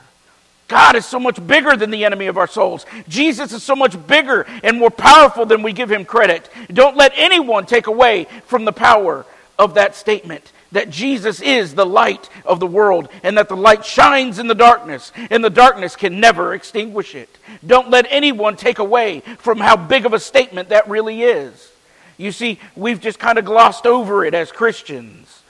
God 0.74 0.96
is 0.96 1.06
so 1.06 1.20
much 1.20 1.46
bigger 1.46 1.78
than 1.78 1.92
the 1.92 2.04
enemy 2.04 2.26
of 2.26 2.36
our 2.36 2.48
souls. 2.48 2.88
Jesus 3.08 3.54
is 3.54 3.62
so 3.62 3.76
much 3.76 3.96
bigger 4.08 4.48
and 4.64 4.80
more 4.80 4.90
powerful 4.90 5.46
than 5.46 5.62
we 5.62 5.72
give 5.72 5.92
him 5.92 6.04
credit. 6.04 6.50
Don't 6.74 6.98
let 6.98 7.14
anyone 7.16 7.68
take 7.68 7.86
away 7.86 8.26
from 8.48 8.66
the 8.66 8.72
power 8.72 9.24
of 9.60 9.76
that 9.76 9.96
statement 9.96 10.52
that 10.72 10.90
Jesus 10.90 11.44
is 11.44 11.76
the 11.76 11.86
light 11.86 12.28
of 12.44 12.60
the 12.60 12.66
world 12.66 13.08
and 13.22 13.38
that 13.38 13.50
the 13.50 13.56
light 13.56 13.86
shines 13.86 14.40
in 14.40 14.48
the 14.48 14.56
darkness 14.56 15.12
and 15.30 15.44
the 15.44 15.52
darkness 15.52 15.96
can 15.96 16.20
never 16.20 16.56
extinguish 16.56 17.14
it. 17.14 17.30
Don't 17.64 17.92
let 17.92 18.08
anyone 18.10 18.56
take 18.56 18.80
away 18.80 19.20
from 19.38 19.60
how 19.60 19.76
big 19.76 20.08
of 20.08 20.14
a 20.14 20.20
statement 20.20 20.70
that 20.70 20.90
really 20.90 21.22
is. 21.22 21.72
You 22.18 22.32
see, 22.32 22.60
we've 22.76 23.00
just 23.00 23.20
kind 23.20 23.38
of 23.38 23.46
glossed 23.46 23.86
over 23.86 24.26
it 24.26 24.34
as 24.34 24.52
Christians, 24.52 25.44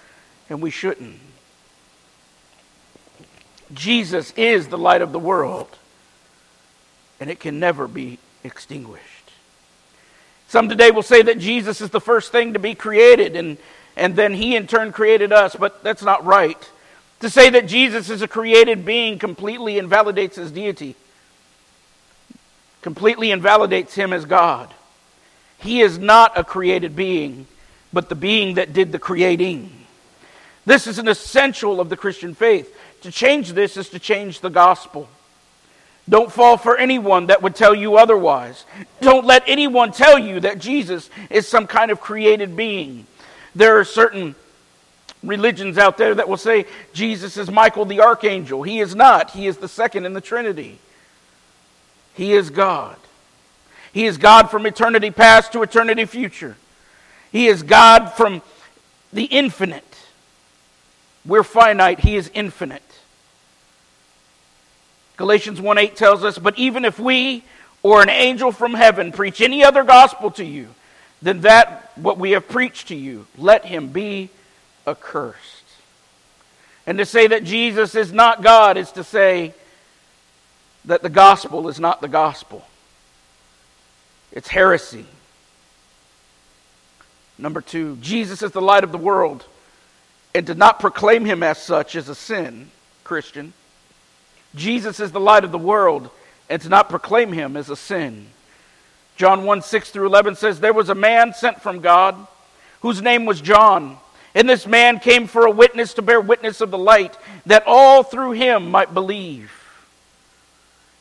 and 0.50 0.62
we 0.62 0.70
shouldn't. 0.70 1.22
Jesus 3.74 4.34
is 4.36 4.68
the 4.68 4.78
light 4.78 5.02
of 5.02 5.12
the 5.12 5.20
world, 5.20 5.70
and 7.20 7.30
it 7.30 7.40
can 7.40 7.60
never 7.60 7.88
be 7.88 8.20
extinguished. 8.44 9.32
Some 10.48 10.70
today 10.70 10.92
will 10.92 11.04
say 11.04 11.22
that 11.24 11.40
Jesus 11.40 11.82
is 11.82 11.90
the 11.90 12.02
first 12.02 12.32
thing 12.32 12.54
to 12.54 12.60
be 12.60 12.76
created, 12.76 13.36
and, 13.36 13.58
and 13.96 14.16
then 14.16 14.34
he 14.34 14.56
in 14.56 14.68
turn 14.68 14.92
created 14.92 15.32
us, 15.32 15.56
but 15.56 15.84
that's 15.84 16.04
not 16.04 16.24
right. 16.26 16.70
To 17.22 17.30
say 17.30 17.50
that 17.50 17.68
Jesus 17.68 18.10
is 18.10 18.22
a 18.22 18.28
created 18.28 18.86
being 18.86 19.18
completely 19.18 19.78
invalidates 19.78 20.36
his 20.36 20.52
deity, 20.52 20.96
completely 22.82 23.32
invalidates 23.32 23.96
him 23.96 24.14
as 24.14 24.26
God. 24.26 24.74
He 25.58 25.82
is 25.82 25.98
not 25.98 26.38
a 26.38 26.44
created 26.44 26.96
being, 26.96 27.48
but 27.94 28.10
the 28.10 28.16
being 28.16 28.56
that 28.56 28.74
did 28.74 28.92
the 28.92 29.00
creating. 29.00 29.72
This 30.66 30.88
is 30.88 31.00
an 31.00 31.08
essential 31.08 31.80
of 31.80 31.90
the 31.90 31.98
Christian 31.98 32.36
faith. 32.36 32.78
To 33.04 33.12
change 33.12 33.54
this 33.54 33.78
is 33.78 33.90
to 33.90 34.00
change 34.00 34.40
the 34.40 34.50
gospel. 34.50 35.08
Don't 36.10 36.32
fall 36.32 36.58
for 36.58 36.78
anyone 36.78 37.28
that 37.28 37.42
would 37.42 37.56
tell 37.56 37.74
you 37.74 37.98
otherwise. 37.98 38.66
Don't 39.02 39.26
let 39.26 39.44
anyone 39.48 39.92
tell 39.92 40.20
you 40.20 40.40
that 40.42 40.60
Jesus 40.60 41.10
is 41.30 41.48
some 41.48 41.68
kind 41.68 41.92
of 41.92 42.02
created 42.02 42.58
being. 42.58 43.06
There 43.56 43.80
are 43.80 43.86
certain 43.86 44.36
religions 45.24 45.78
out 45.78 45.98
there 45.98 46.16
that 46.16 46.28
will 46.28 46.38
say 46.38 46.66
Jesus 46.94 47.38
is 47.38 47.50
Michael 47.50 47.86
the 47.86 48.02
archangel. 48.02 48.64
He 48.64 48.80
is 48.80 48.96
not, 48.96 49.32
he 49.32 49.48
is 49.48 49.58
the 49.58 49.70
second 49.70 50.06
in 50.06 50.14
the 50.14 50.22
Trinity. 50.22 50.80
He 52.14 52.34
is 52.34 52.50
God. 52.50 52.98
He 53.94 54.06
is 54.06 54.18
God 54.18 54.50
from 54.50 54.66
eternity 54.66 55.12
past 55.12 55.54
to 55.54 55.62
eternity 55.62 56.06
future. 56.06 56.58
He 57.32 57.48
is 57.48 57.64
God 57.64 58.10
from 58.10 58.42
the 59.12 59.26
infinite. 59.26 59.84
We're 61.26 61.44
finite, 61.44 62.00
He 62.00 62.16
is 62.16 62.30
infinite. 62.34 62.84
Galatians 65.18 65.62
1 65.62 65.78
8 65.78 65.96
tells 65.96 66.24
us, 66.24 66.38
But 66.38 66.58
even 66.58 66.86
if 66.86 67.00
we 67.00 67.44
or 67.82 68.02
an 68.02 68.10
angel 68.10 68.52
from 68.52 68.74
heaven 68.74 69.12
preach 69.12 69.42
any 69.42 69.64
other 69.64 69.84
gospel 69.84 70.32
to 70.32 70.46
you 70.46 70.70
than 71.22 71.42
that 71.42 71.92
what 71.96 72.18
we 72.18 72.32
have 72.32 72.48
preached 72.48 72.88
to 72.88 72.96
you, 72.96 73.28
let 73.38 73.66
him 73.66 73.90
be 73.90 74.30
accursed. 74.88 75.40
And 76.86 76.98
to 76.98 77.06
say 77.06 77.28
that 77.28 77.44
Jesus 77.44 77.96
is 77.96 78.12
not 78.12 78.42
God 78.42 78.78
is 78.78 78.92
to 78.94 79.04
say 79.04 79.54
that 80.86 81.02
the 81.02 81.10
gospel 81.10 81.70
is 81.70 81.80
not 81.80 82.02
the 82.02 82.08
gospel. 82.08 82.66
It's 84.32 84.48
heresy. 84.48 85.06
Number 87.38 87.62
two, 87.62 87.98
Jesus 87.98 88.42
is 88.42 88.52
the 88.52 88.62
light 88.62 88.84
of 88.84 88.92
the 88.92 88.98
world, 88.98 89.46
and 90.36 90.46
to 90.48 90.56
not 90.56 90.80
proclaim 90.80 91.26
him 91.26 91.44
as 91.44 91.58
such 91.58 91.96
is 91.96 92.10
a 92.10 92.16
sin, 92.16 92.70
Christian. 93.04 93.54
Jesus 94.56 95.00
is 95.00 95.12
the 95.12 95.20
light 95.20 95.44
of 95.44 95.52
the 95.52 95.58
world, 95.58 96.10
and 96.50 96.62
to 96.62 96.70
not 96.70 96.90
proclaim 96.90 97.32
him 97.32 97.58
is 97.58 97.70
a 97.70 97.76
sin. 97.76 98.28
John 99.16 99.46
1 99.46 99.62
6 99.62 99.90
through 99.92 100.08
11 100.08 100.36
says, 100.36 100.60
There 100.60 100.74
was 100.74 100.90
a 100.90 100.96
man 100.96 101.34
sent 101.34 101.62
from 101.62 101.80
God 101.80 102.16
whose 102.82 103.02
name 103.02 103.26
was 103.26 103.42
John. 103.42 103.98
And 104.36 104.50
this 104.50 104.66
man 104.66 105.00
came 105.00 105.28
for 105.28 105.46
a 105.46 105.52
witness 105.52 105.94
to 105.96 106.02
bear 106.02 106.20
witness 106.20 106.60
of 106.60 106.72
the 106.72 106.78
light, 106.78 107.16
that 107.46 107.64
all 107.68 108.04
through 108.04 108.32
him 108.32 108.72
might 108.72 108.94
believe. 108.94 109.52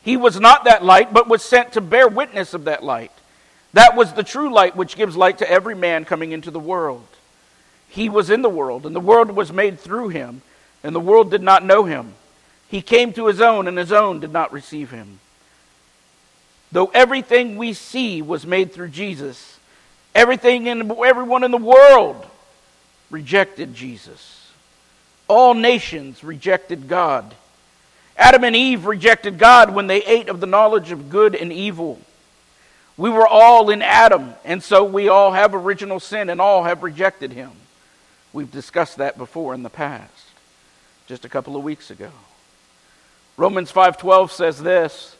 He 0.03 0.17
was 0.17 0.39
not 0.39 0.65
that 0.65 0.83
light, 0.83 1.13
but 1.13 1.27
was 1.27 1.41
sent 1.41 1.73
to 1.73 1.81
bear 1.81 2.07
witness 2.07 2.53
of 2.53 2.65
that 2.65 2.83
light. 2.83 3.11
That 3.73 3.95
was 3.95 4.13
the 4.13 4.23
true 4.23 4.53
light 4.53 4.75
which 4.75 4.95
gives 4.95 5.17
light 5.17 5.39
to 5.39 5.49
every 5.49 5.75
man 5.75 6.05
coming 6.05 6.31
into 6.31 6.51
the 6.51 6.59
world. 6.59 7.07
He 7.89 8.07
was 8.07 8.29
in 8.29 8.43
the 8.43 8.49
world, 8.49 8.85
and 8.85 8.95
the 8.95 8.99
world 8.99 9.31
was 9.31 9.51
made 9.51 9.79
through 9.79 10.09
him, 10.09 10.41
and 10.83 10.93
the 10.95 10.99
world 10.99 11.31
did 11.31 11.41
not 11.41 11.65
know 11.65 11.85
him. 11.85 12.13
He 12.73 12.81
came 12.81 13.13
to 13.13 13.27
his 13.27 13.39
own, 13.39 13.67
and 13.67 13.77
his 13.77 13.91
own 13.91 14.19
did 14.19 14.33
not 14.33 14.51
receive 14.51 14.89
him. 14.89 15.19
Though 16.71 16.87
everything 16.87 17.55
we 17.55 17.73
see 17.73 18.23
was 18.23 18.47
made 18.47 18.73
through 18.73 18.87
Jesus, 18.87 19.59
everything 20.15 20.67
and 20.67 20.91
everyone 20.91 21.43
in 21.43 21.51
the 21.51 21.57
world 21.57 22.25
rejected 23.11 23.75
Jesus. 23.75 24.49
All 25.27 25.53
nations 25.53 26.23
rejected 26.23 26.87
God. 26.87 27.35
Adam 28.17 28.43
and 28.43 28.55
Eve 28.55 28.87
rejected 28.87 29.37
God 29.37 29.75
when 29.75 29.85
they 29.85 30.03
ate 30.03 30.27
of 30.27 30.39
the 30.39 30.47
knowledge 30.47 30.91
of 30.91 31.11
good 31.11 31.35
and 31.35 31.53
evil. 31.53 31.99
We 32.97 33.11
were 33.11 33.27
all 33.27 33.69
in 33.69 33.83
Adam, 33.83 34.33
and 34.43 34.63
so 34.63 34.83
we 34.83 35.09
all 35.09 35.33
have 35.33 35.53
original 35.53 35.99
sin 35.99 36.27
and 36.27 36.41
all 36.41 36.63
have 36.63 36.81
rejected 36.81 37.33
him. 37.33 37.51
We've 38.33 38.51
discussed 38.51 38.97
that 38.97 39.15
before 39.15 39.53
in 39.53 39.61
the 39.61 39.69
past, 39.69 40.25
just 41.05 41.23
a 41.23 41.29
couple 41.29 41.55
of 41.55 41.63
weeks 41.63 41.91
ago. 41.91 42.09
Romans 43.37 43.71
5:12 43.71 44.31
says 44.31 44.61
this, 44.61 45.15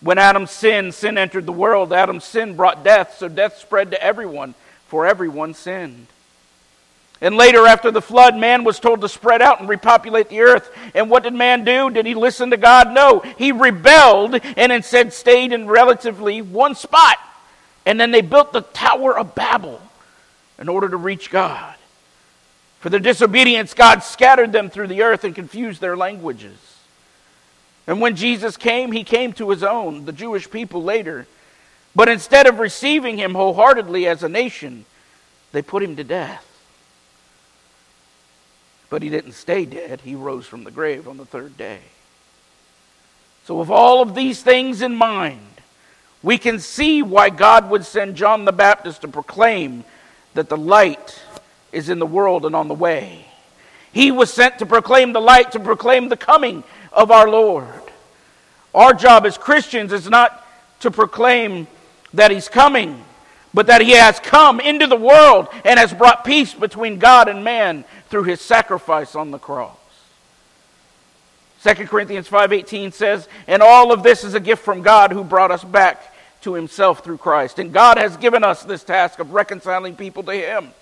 when 0.00 0.16
Adam 0.16 0.46
sinned, 0.46 0.94
sin 0.94 1.18
entered 1.18 1.46
the 1.46 1.52
world. 1.52 1.92
Adam's 1.92 2.24
sin 2.24 2.56
brought 2.56 2.82
death, 2.82 3.16
so 3.18 3.28
death 3.28 3.58
spread 3.58 3.90
to 3.90 4.02
everyone, 4.02 4.54
for 4.88 5.06
everyone 5.06 5.52
sinned. 5.52 6.06
And 7.20 7.36
later, 7.36 7.66
after 7.66 7.90
the 7.90 8.00
flood, 8.00 8.34
man 8.34 8.64
was 8.64 8.80
told 8.80 9.02
to 9.02 9.08
spread 9.08 9.42
out 9.42 9.60
and 9.60 9.68
repopulate 9.68 10.30
the 10.30 10.40
earth. 10.40 10.74
And 10.94 11.10
what 11.10 11.22
did 11.22 11.34
man 11.34 11.64
do? 11.64 11.90
Did 11.90 12.06
he 12.06 12.14
listen 12.14 12.48
to 12.50 12.56
God? 12.56 12.92
No. 12.94 13.20
He 13.36 13.52
rebelled 13.52 14.40
and 14.56 14.72
instead 14.72 15.12
stayed 15.12 15.52
in 15.52 15.66
relatively 15.66 16.40
one 16.40 16.74
spot. 16.74 17.18
And 17.84 18.00
then 18.00 18.10
they 18.10 18.22
built 18.22 18.54
the 18.54 18.62
Tower 18.62 19.18
of 19.18 19.34
Babel 19.34 19.82
in 20.58 20.70
order 20.70 20.88
to 20.88 20.96
reach 20.96 21.30
God. 21.30 21.74
For 22.78 22.88
their 22.88 23.00
disobedience, 23.00 23.74
God 23.74 24.02
scattered 24.02 24.52
them 24.52 24.70
through 24.70 24.86
the 24.86 25.02
earth 25.02 25.24
and 25.24 25.34
confused 25.34 25.82
their 25.82 25.98
languages. 25.98 26.56
And 27.90 28.00
when 28.00 28.14
Jesus 28.14 28.56
came, 28.56 28.92
he 28.92 29.02
came 29.02 29.32
to 29.32 29.50
his 29.50 29.64
own, 29.64 30.04
the 30.04 30.12
Jewish 30.12 30.48
people 30.48 30.80
later. 30.80 31.26
But 31.92 32.08
instead 32.08 32.46
of 32.46 32.60
receiving 32.60 33.18
him 33.18 33.34
wholeheartedly 33.34 34.06
as 34.06 34.22
a 34.22 34.28
nation, 34.28 34.84
they 35.50 35.60
put 35.60 35.82
him 35.82 35.96
to 35.96 36.04
death. 36.04 36.46
But 38.90 39.02
he 39.02 39.08
didn't 39.08 39.32
stay 39.32 39.64
dead, 39.64 40.02
he 40.02 40.14
rose 40.14 40.46
from 40.46 40.62
the 40.62 40.70
grave 40.70 41.08
on 41.08 41.16
the 41.16 41.24
third 41.24 41.56
day. 41.56 41.80
So, 43.44 43.56
with 43.56 43.70
all 43.70 44.02
of 44.02 44.14
these 44.14 44.40
things 44.40 44.82
in 44.82 44.94
mind, 44.94 45.40
we 46.22 46.38
can 46.38 46.60
see 46.60 47.02
why 47.02 47.28
God 47.28 47.70
would 47.70 47.84
send 47.84 48.14
John 48.14 48.44
the 48.44 48.52
Baptist 48.52 49.00
to 49.00 49.08
proclaim 49.08 49.82
that 50.34 50.48
the 50.48 50.56
light 50.56 51.20
is 51.72 51.88
in 51.88 51.98
the 51.98 52.06
world 52.06 52.46
and 52.46 52.54
on 52.54 52.68
the 52.68 52.74
way. 52.74 53.26
He 53.90 54.12
was 54.12 54.32
sent 54.32 54.60
to 54.60 54.66
proclaim 54.66 55.12
the 55.12 55.20
light, 55.20 55.50
to 55.52 55.58
proclaim 55.58 56.08
the 56.08 56.16
coming 56.16 56.62
of 56.92 57.10
our 57.10 57.28
Lord. 57.28 57.79
Our 58.74 58.92
job 58.92 59.26
as 59.26 59.36
Christians 59.38 59.92
is 59.92 60.08
not 60.08 60.46
to 60.80 60.90
proclaim 60.90 61.66
that 62.14 62.30
He's 62.30 62.48
coming, 62.48 63.04
but 63.52 63.66
that 63.66 63.80
He 63.80 63.92
has 63.92 64.18
come 64.20 64.60
into 64.60 64.86
the 64.86 64.96
world 64.96 65.48
and 65.64 65.78
has 65.78 65.92
brought 65.92 66.24
peace 66.24 66.54
between 66.54 66.98
God 66.98 67.28
and 67.28 67.44
man 67.44 67.84
through 68.08 68.24
His 68.24 68.40
sacrifice 68.40 69.14
on 69.14 69.30
the 69.30 69.38
cross. 69.38 69.76
2 71.62 71.86
Corinthians 71.88 72.28
5:18 72.28 72.92
says, 72.92 73.28
"And 73.46 73.62
all 73.62 73.92
of 73.92 74.02
this 74.02 74.24
is 74.24 74.34
a 74.34 74.40
gift 74.40 74.64
from 74.64 74.82
God 74.82 75.12
who 75.12 75.22
brought 75.22 75.50
us 75.50 75.62
back 75.62 76.10
to 76.42 76.54
himself 76.54 77.04
through 77.04 77.18
Christ. 77.18 77.58
And 77.58 77.72
God 77.72 77.98
has 77.98 78.16
given 78.16 78.44
us 78.44 78.62
this 78.62 78.84
task 78.84 79.18
of 79.18 79.32
reconciling 79.32 79.96
people 79.96 80.22
to 80.24 80.32
him. 80.32 80.72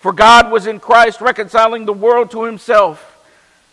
For 0.00 0.12
God 0.12 0.50
was 0.50 0.66
in 0.66 0.80
Christ 0.80 1.20
reconciling 1.20 1.84
the 1.84 1.92
world 1.92 2.30
to 2.32 2.44
himself, 2.44 3.18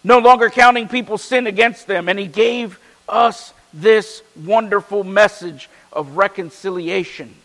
no 0.04 0.20
longer 0.20 0.50
counting 0.50 0.88
people's 0.88 1.24
sin 1.24 1.48
against 1.48 1.88
them, 1.88 2.10
and 2.10 2.20
he 2.20 2.28
gave 2.28 2.80
us 3.08 3.54
this 3.74 4.22
wonderful 4.36 5.04
message 5.04 5.70
of 5.92 6.18
reconciliation." 6.18 7.36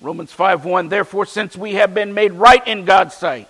Romans 0.00 0.32
5:1 0.32 0.88
Therefore 0.88 1.26
since 1.26 1.56
we 1.56 1.74
have 1.74 1.94
been 1.94 2.12
made 2.12 2.32
right 2.32 2.66
in 2.66 2.84
God's 2.84 3.14
sight 3.14 3.48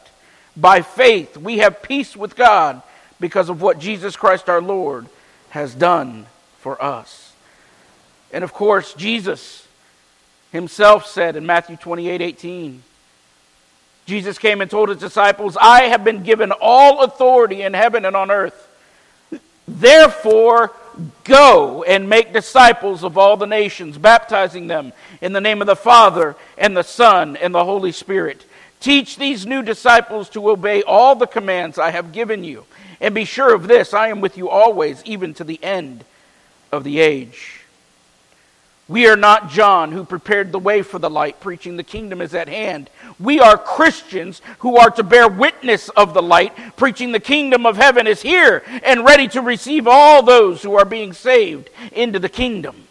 by 0.57 0.83
faith 0.83 1.37
we 1.37 1.59
have 1.59 1.83
peace 1.83 2.15
with 2.15 2.37
God 2.37 2.83
because 3.19 3.49
of 3.49 3.63
what 3.63 3.79
Jesus 3.79 4.17
Christ 4.17 4.49
our 4.49 4.61
Lord 4.61 5.07
has 5.51 5.75
done 5.75 6.27
for 6.61 6.83
us. 6.83 7.33
And 8.33 8.45
of 8.45 8.53
course 8.53 8.93
Jesus 8.95 9.67
himself 10.51 11.07
said 11.07 11.37
in 11.37 11.47
Matthew 11.47 11.77
28:18 11.77 12.83
Jesus 14.05 14.37
came 14.37 14.61
and 14.61 14.71
told 14.71 14.89
his 14.89 14.99
disciples, 14.99 15.57
"I 15.57 15.85
have 15.85 16.05
been 16.05 16.23
given 16.23 16.53
all 16.53 17.03
authority 17.03 17.63
in 17.63 17.73
heaven 17.73 18.05
and 18.05 18.17
on 18.17 18.31
earth. 18.31 18.69
Therefore 19.81 20.73
Go 21.25 21.83
and 21.85 22.09
make 22.09 22.33
disciples 22.33 23.03
of 23.03 23.17
all 23.17 23.37
the 23.37 23.47
nations, 23.47 23.97
baptizing 23.97 24.67
them 24.67 24.93
in 25.21 25.33
the 25.33 25.41
name 25.41 25.61
of 25.61 25.67
the 25.67 25.77
Father 25.77 26.37
and 26.59 26.77
the 26.77 26.83
Son 26.83 27.37
and 27.37 27.55
the 27.55 27.65
Holy 27.65 27.93
Spirit. 27.93 28.45
Teach 28.81 29.17
these 29.17 29.47
new 29.47 29.63
disciples 29.63 30.29
to 30.31 30.51
obey 30.51 30.83
all 30.83 31.15
the 31.15 31.27
commands 31.27 31.79
I 31.79 31.91
have 31.91 32.13
given 32.13 32.45
you. 32.45 32.67
And 33.01 33.15
be 33.15 33.25
sure 33.25 33.55
of 33.55 33.69
this 33.69 33.95
I 33.95 34.09
am 34.09 34.21
with 34.21 34.37
you 34.37 34.49
always, 34.49 35.03
even 35.05 35.35
to 35.35 35.45
the 35.45 35.63
end 35.63 36.05
of 36.71 36.85
the 36.85 37.01
age. 37.01 37.61
We 38.89 39.07
are 39.07 39.17
not 39.17 39.51
John 39.51 39.93
who 39.93 40.05
prepared 40.05 40.53
the 40.53 40.59
way 40.59 40.83
for 40.83 40.99
the 40.99 41.09
light, 41.09 41.41
preaching 41.41 41.77
the 41.77 41.85
kingdom 41.85 42.21
is 42.21 42.35
at 42.35 42.49
hand. 42.49 42.91
We 43.19 43.41
are 43.41 43.57
Christians 43.57 44.43
who 44.61 44.77
are 44.77 44.91
to 44.91 45.03
bear 45.03 45.29
witness 45.29 45.89
of 45.91 46.15
the 46.15 46.23
light, 46.23 46.77
preaching 46.77 47.13
the 47.13 47.21
kingdom 47.21 47.67
of 47.67 47.77
heaven 47.77 48.07
is 48.07 48.23
here 48.23 48.63
and 48.83 49.05
ready 49.05 49.29
to 49.29 49.41
receive 49.41 49.87
all 49.87 50.23
those 50.23 50.63
who 50.63 50.77
are 50.77 50.85
being 50.85 51.13
saved 51.13 51.71
into 51.93 52.19
the 52.19 52.29
kingdom. 52.29 52.89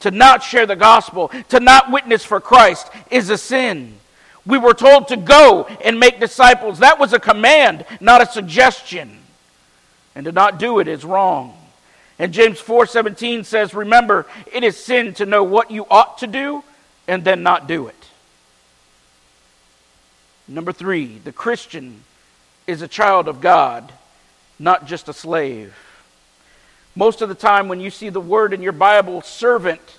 To 0.00 0.10
not 0.10 0.42
share 0.42 0.66
the 0.66 0.76
gospel, 0.76 1.28
to 1.48 1.60
not 1.60 1.90
witness 1.90 2.24
for 2.24 2.40
Christ 2.40 2.88
is 3.10 3.30
a 3.30 3.38
sin. 3.38 3.94
We 4.44 4.58
were 4.58 4.74
told 4.74 5.08
to 5.08 5.16
go 5.16 5.64
and 5.84 5.98
make 5.98 6.20
disciples. 6.20 6.78
That 6.78 6.98
was 6.98 7.12
a 7.12 7.18
command, 7.18 7.84
not 8.00 8.22
a 8.22 8.26
suggestion. 8.26 9.18
And 10.14 10.24
to 10.24 10.32
not 10.32 10.58
do 10.58 10.78
it 10.78 10.86
is 10.86 11.04
wrong. 11.04 11.56
And 12.18 12.32
James 12.32 12.60
4:17 12.60 13.44
says, 13.44 13.74
"Remember, 13.74 14.26
it 14.52 14.64
is 14.64 14.82
sin 14.82 15.12
to 15.14 15.26
know 15.26 15.42
what 15.42 15.70
you 15.70 15.86
ought 15.90 16.18
to 16.18 16.26
do 16.26 16.62
and 17.08 17.24
then 17.24 17.42
not 17.42 17.66
do 17.66 17.88
it." 17.88 18.06
Number 20.48 20.72
3, 20.72 21.18
the 21.18 21.32
Christian 21.32 22.02
is 22.66 22.82
a 22.82 22.88
child 22.88 23.28
of 23.28 23.40
God, 23.40 23.92
not 24.58 24.86
just 24.86 25.08
a 25.08 25.12
slave. 25.12 25.74
Most 26.94 27.20
of 27.20 27.28
the 27.28 27.34
time 27.34 27.68
when 27.68 27.80
you 27.80 27.90
see 27.90 28.08
the 28.08 28.20
word 28.20 28.52
in 28.52 28.62
your 28.62 28.72
Bible 28.72 29.22
servant 29.22 29.98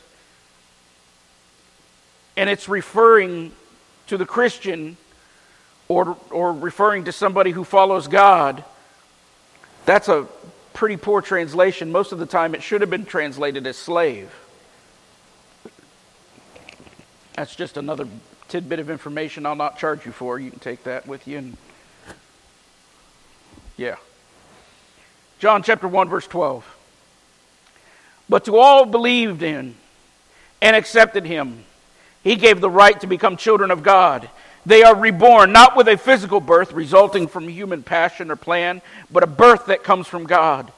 and 2.36 2.50
it's 2.50 2.70
referring 2.70 3.52
to 4.08 4.18
the 4.18 4.26
Christian 4.26 4.98
or, 5.88 6.18
or 6.32 6.54
referring 6.54 7.06
to 7.06 7.12
somebody 7.12 7.52
who 7.52 7.64
follows 7.64 8.08
God, 8.08 8.64
that's 9.86 10.08
a 10.08 10.28
pretty 10.74 10.98
poor 10.98 11.22
translation. 11.22 11.92
Most 11.92 12.12
of 12.12 12.20
the 12.20 12.26
time, 12.26 12.56
it 12.56 12.64
should 12.64 12.82
have 12.82 12.90
been 12.90 13.06
translated 13.06 13.66
as 13.68 13.78
slave. 13.78 14.34
That's 17.36 17.56
just 17.56 17.78
another 17.78 18.08
tidbit 18.50 18.80
of 18.80 18.90
information 18.90 19.46
I'll 19.46 19.56
not 19.56 19.78
charge 19.78 20.06
you 20.06 20.12
for. 20.12 20.40
You 20.40 20.50
can 20.50 20.60
take 20.60 20.84
that 20.84 21.08
with 21.08 21.28
you. 21.28 21.38
And 21.38 21.58
yeah. 23.76 23.96
John 25.40 25.64
chapter 25.64 25.88
1, 25.88 26.10
verse 26.10 26.28
12. 26.28 26.66
But 28.30 28.46
to 28.46 28.58
all 28.58 28.86
believed 28.86 29.44
in 29.44 29.76
and 30.62 30.76
accepted 30.76 31.26
him, 31.26 31.64
he 32.24 32.36
gave 32.36 32.60
the 32.60 32.70
right 32.70 33.00
to 33.02 33.08
become 33.08 33.38
children 33.38 33.72
of 33.72 33.84
God 33.84 34.30
they 34.68 34.84
are 34.84 34.94
reborn, 34.94 35.54
not 35.54 35.78
with 35.78 35.88
a 35.88 35.96
physical 35.96 36.42
birth 36.42 36.74
resulting 36.74 37.30
from 37.30 37.48
human 37.48 37.84
passion 37.84 38.30
or 38.30 38.36
plan, 38.36 38.82
but 39.10 39.24
a 39.24 39.28
birth 39.28 39.68
that 39.68 39.82
comes 39.82 40.08
from 40.08 40.26
God. 40.26 40.74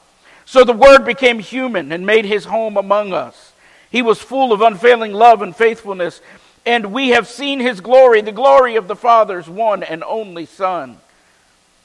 So 0.45 0.63
the 0.63 0.73
Word 0.73 1.05
became 1.05 1.39
human 1.39 1.91
and 1.91 2.05
made 2.05 2.25
his 2.25 2.45
home 2.45 2.77
among 2.77 3.13
us. 3.13 3.51
He 3.89 4.03
was 4.03 4.21
full 4.21 4.53
of 4.53 4.61
unfailing 4.61 5.11
love 5.11 5.41
and 5.41 5.55
faithfulness, 5.55 6.21
and 6.65 6.93
we 6.93 7.09
have 7.09 7.27
seen 7.27 7.59
his 7.59 7.81
glory, 7.81 8.21
the 8.21 8.31
glory 8.31 8.75
of 8.75 8.87
the 8.87 8.95
Father's 8.95 9.49
one 9.49 9.83
and 9.83 10.03
only 10.03 10.45
Son. 10.45 10.97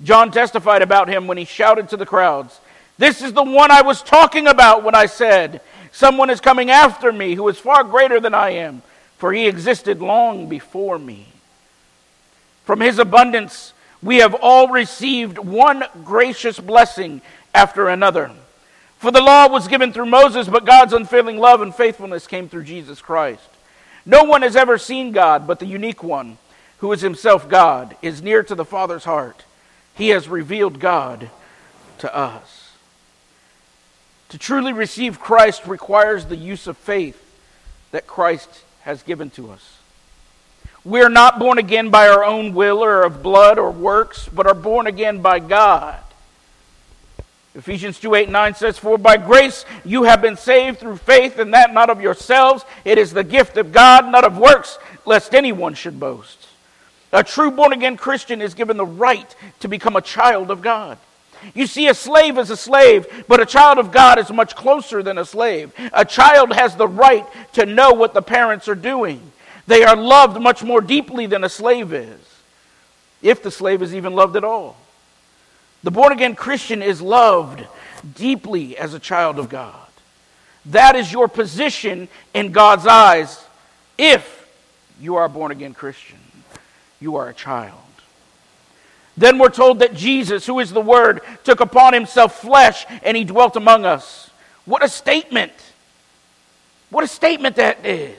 John 0.02 0.30
testified 0.30 0.82
about 0.82 1.08
him 1.08 1.26
when 1.26 1.38
he 1.38 1.44
shouted 1.44 1.88
to 1.88 1.96
the 1.96 2.06
crowds, 2.06 2.60
This 2.98 3.22
is 3.22 3.32
the 3.32 3.42
one 3.42 3.70
I 3.70 3.82
was 3.82 4.02
talking 4.02 4.46
about 4.46 4.82
when 4.82 4.94
I 4.94 5.06
said, 5.06 5.60
Someone 5.92 6.30
is 6.30 6.40
coming 6.40 6.70
after 6.70 7.12
me 7.12 7.34
who 7.34 7.48
is 7.48 7.58
far 7.58 7.84
greater 7.84 8.18
than 8.20 8.34
I 8.34 8.50
am, 8.50 8.82
for 9.18 9.32
he 9.32 9.46
existed 9.46 10.02
long 10.02 10.48
before 10.48 10.98
me. 10.98 11.28
From 12.64 12.80
his 12.80 12.98
abundance, 12.98 13.72
we 14.02 14.16
have 14.16 14.34
all 14.34 14.68
received 14.68 15.38
one 15.38 15.84
gracious 16.04 16.58
blessing 16.58 17.22
after 17.54 17.88
another. 17.88 18.32
For 18.98 19.10
the 19.10 19.20
law 19.20 19.48
was 19.48 19.68
given 19.68 19.92
through 19.92 20.06
Moses, 20.06 20.48
but 20.48 20.64
God's 20.64 20.92
unfailing 20.92 21.38
love 21.38 21.60
and 21.60 21.74
faithfulness 21.74 22.26
came 22.26 22.48
through 22.48 22.64
Jesus 22.64 23.00
Christ. 23.00 23.48
No 24.06 24.24
one 24.24 24.42
has 24.42 24.56
ever 24.56 24.78
seen 24.78 25.12
God, 25.12 25.46
but 25.46 25.58
the 25.58 25.66
unique 25.66 26.02
one, 26.02 26.38
who 26.78 26.92
is 26.92 27.00
himself 27.00 27.48
God, 27.48 27.96
is 28.02 28.22
near 28.22 28.42
to 28.42 28.54
the 28.54 28.64
Father's 28.64 29.04
heart. 29.04 29.44
He 29.94 30.10
has 30.10 30.28
revealed 30.28 30.80
God 30.80 31.30
to 31.98 32.14
us. 32.14 32.72
To 34.30 34.38
truly 34.38 34.72
receive 34.72 35.20
Christ 35.20 35.66
requires 35.66 36.26
the 36.26 36.36
use 36.36 36.66
of 36.66 36.76
faith 36.76 37.20
that 37.92 38.06
Christ 38.06 38.64
has 38.82 39.02
given 39.02 39.30
to 39.30 39.50
us. 39.50 39.78
We 40.84 41.00
are 41.00 41.08
not 41.08 41.38
born 41.38 41.56
again 41.56 41.88
by 41.88 42.08
our 42.08 42.24
own 42.24 42.52
will 42.52 42.84
or 42.84 43.04
of 43.04 43.22
blood 43.22 43.58
or 43.58 43.70
works, 43.70 44.28
but 44.28 44.46
are 44.46 44.54
born 44.54 44.86
again 44.86 45.22
by 45.22 45.38
God. 45.38 46.03
Ephesians 47.54 48.00
2 48.00 48.14
8 48.14 48.28
9 48.30 48.54
says, 48.54 48.78
For 48.78 48.98
by 48.98 49.16
grace 49.16 49.64
you 49.84 50.04
have 50.04 50.20
been 50.20 50.36
saved 50.36 50.80
through 50.80 50.96
faith, 50.96 51.38
and 51.38 51.54
that 51.54 51.72
not 51.72 51.90
of 51.90 52.00
yourselves. 52.00 52.64
It 52.84 52.98
is 52.98 53.12
the 53.12 53.24
gift 53.24 53.56
of 53.56 53.72
God, 53.72 54.10
not 54.10 54.24
of 54.24 54.38
works, 54.38 54.78
lest 55.06 55.34
anyone 55.34 55.74
should 55.74 56.00
boast. 56.00 56.48
A 57.12 57.22
true 57.22 57.52
born 57.52 57.72
again 57.72 57.96
Christian 57.96 58.42
is 58.42 58.54
given 58.54 58.76
the 58.76 58.84
right 58.84 59.34
to 59.60 59.68
become 59.68 59.94
a 59.94 60.02
child 60.02 60.50
of 60.50 60.62
God. 60.62 60.98
You 61.54 61.66
see, 61.66 61.86
a 61.88 61.94
slave 61.94 62.38
is 62.38 62.50
a 62.50 62.56
slave, 62.56 63.06
but 63.28 63.38
a 63.38 63.46
child 63.46 63.78
of 63.78 63.92
God 63.92 64.18
is 64.18 64.32
much 64.32 64.56
closer 64.56 65.02
than 65.02 65.18
a 65.18 65.24
slave. 65.24 65.72
A 65.92 66.04
child 66.04 66.52
has 66.52 66.74
the 66.74 66.88
right 66.88 67.26
to 67.52 67.66
know 67.66 67.92
what 67.92 68.14
the 68.14 68.22
parents 68.22 68.66
are 68.66 68.74
doing. 68.74 69.20
They 69.66 69.84
are 69.84 69.94
loved 69.94 70.40
much 70.40 70.64
more 70.64 70.80
deeply 70.80 71.26
than 71.26 71.44
a 71.44 71.48
slave 71.48 71.92
is, 71.92 72.20
if 73.22 73.42
the 73.42 73.50
slave 73.50 73.82
is 73.82 73.94
even 73.94 74.14
loved 74.14 74.36
at 74.36 74.44
all. 74.44 74.76
The 75.84 75.90
born 75.90 76.12
again 76.12 76.34
Christian 76.34 76.80
is 76.82 77.02
loved 77.02 77.64
deeply 78.16 78.76
as 78.76 78.94
a 78.94 78.98
child 78.98 79.38
of 79.38 79.50
God. 79.50 79.86
That 80.66 80.96
is 80.96 81.12
your 81.12 81.28
position 81.28 82.08
in 82.32 82.52
God's 82.52 82.86
eyes 82.86 83.44
if 83.98 84.48
you 84.98 85.16
are 85.16 85.26
a 85.26 85.28
born 85.28 85.52
again 85.52 85.74
Christian. 85.74 86.18
You 87.00 87.16
are 87.16 87.28
a 87.28 87.34
child. 87.34 87.78
Then 89.14 89.38
we're 89.38 89.50
told 89.50 89.80
that 89.80 89.94
Jesus, 89.94 90.46
who 90.46 90.58
is 90.58 90.70
the 90.70 90.80
Word, 90.80 91.20
took 91.44 91.60
upon 91.60 91.92
himself 91.92 92.40
flesh 92.40 92.86
and 93.02 93.14
he 93.14 93.24
dwelt 93.24 93.54
among 93.54 93.84
us. 93.84 94.30
What 94.64 94.82
a 94.82 94.88
statement! 94.88 95.52
What 96.88 97.04
a 97.04 97.08
statement 97.08 97.56
that 97.56 97.84
is 97.84 98.16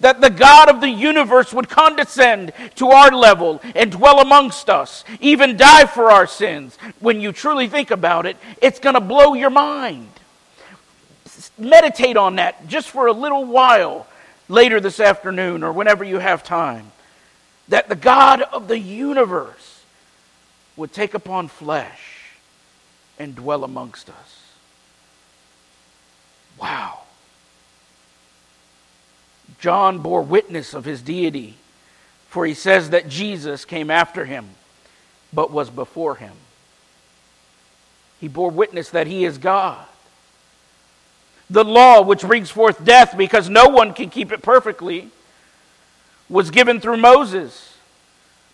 that 0.00 0.20
the 0.20 0.30
God 0.30 0.68
of 0.68 0.80
the 0.80 0.90
universe 0.90 1.52
would 1.52 1.68
condescend 1.68 2.52
to 2.76 2.88
our 2.88 3.10
level 3.10 3.60
and 3.74 3.92
dwell 3.92 4.20
amongst 4.20 4.68
us, 4.68 5.04
even 5.20 5.56
die 5.56 5.86
for 5.86 6.10
our 6.10 6.26
sins. 6.26 6.76
When 7.00 7.20
you 7.20 7.32
truly 7.32 7.68
think 7.68 7.90
about 7.90 8.26
it, 8.26 8.36
it's 8.60 8.80
going 8.80 8.94
to 8.94 9.00
blow 9.00 9.34
your 9.34 9.50
mind. 9.50 10.08
Meditate 11.56 12.16
on 12.16 12.36
that 12.36 12.66
just 12.66 12.90
for 12.90 13.06
a 13.06 13.12
little 13.12 13.44
while 13.44 14.06
later 14.48 14.80
this 14.80 15.00
afternoon 15.00 15.62
or 15.62 15.72
whenever 15.72 16.04
you 16.04 16.18
have 16.18 16.42
time. 16.42 16.90
That 17.68 17.88
the 17.88 17.96
God 17.96 18.42
of 18.42 18.68
the 18.68 18.78
universe 18.78 19.82
would 20.76 20.92
take 20.92 21.14
upon 21.14 21.48
flesh 21.48 22.32
and 23.18 23.34
dwell 23.34 23.64
amongst 23.64 24.10
us. 24.10 24.42
Wow. 26.60 27.03
John 29.64 30.00
bore 30.00 30.20
witness 30.20 30.74
of 30.74 30.84
his 30.84 31.00
deity, 31.00 31.54
for 32.28 32.44
he 32.44 32.52
says 32.52 32.90
that 32.90 33.08
Jesus 33.08 33.64
came 33.64 33.90
after 33.90 34.26
him, 34.26 34.50
but 35.32 35.50
was 35.50 35.70
before 35.70 36.16
him. 36.16 36.34
He 38.20 38.28
bore 38.28 38.50
witness 38.50 38.90
that 38.90 39.06
he 39.06 39.24
is 39.24 39.38
God. 39.38 39.86
The 41.48 41.64
law, 41.64 42.02
which 42.02 42.20
brings 42.20 42.50
forth 42.50 42.84
death 42.84 43.16
because 43.16 43.48
no 43.48 43.70
one 43.70 43.94
can 43.94 44.10
keep 44.10 44.32
it 44.32 44.42
perfectly, 44.42 45.08
was 46.28 46.50
given 46.50 46.78
through 46.78 46.98
Moses. 46.98 47.78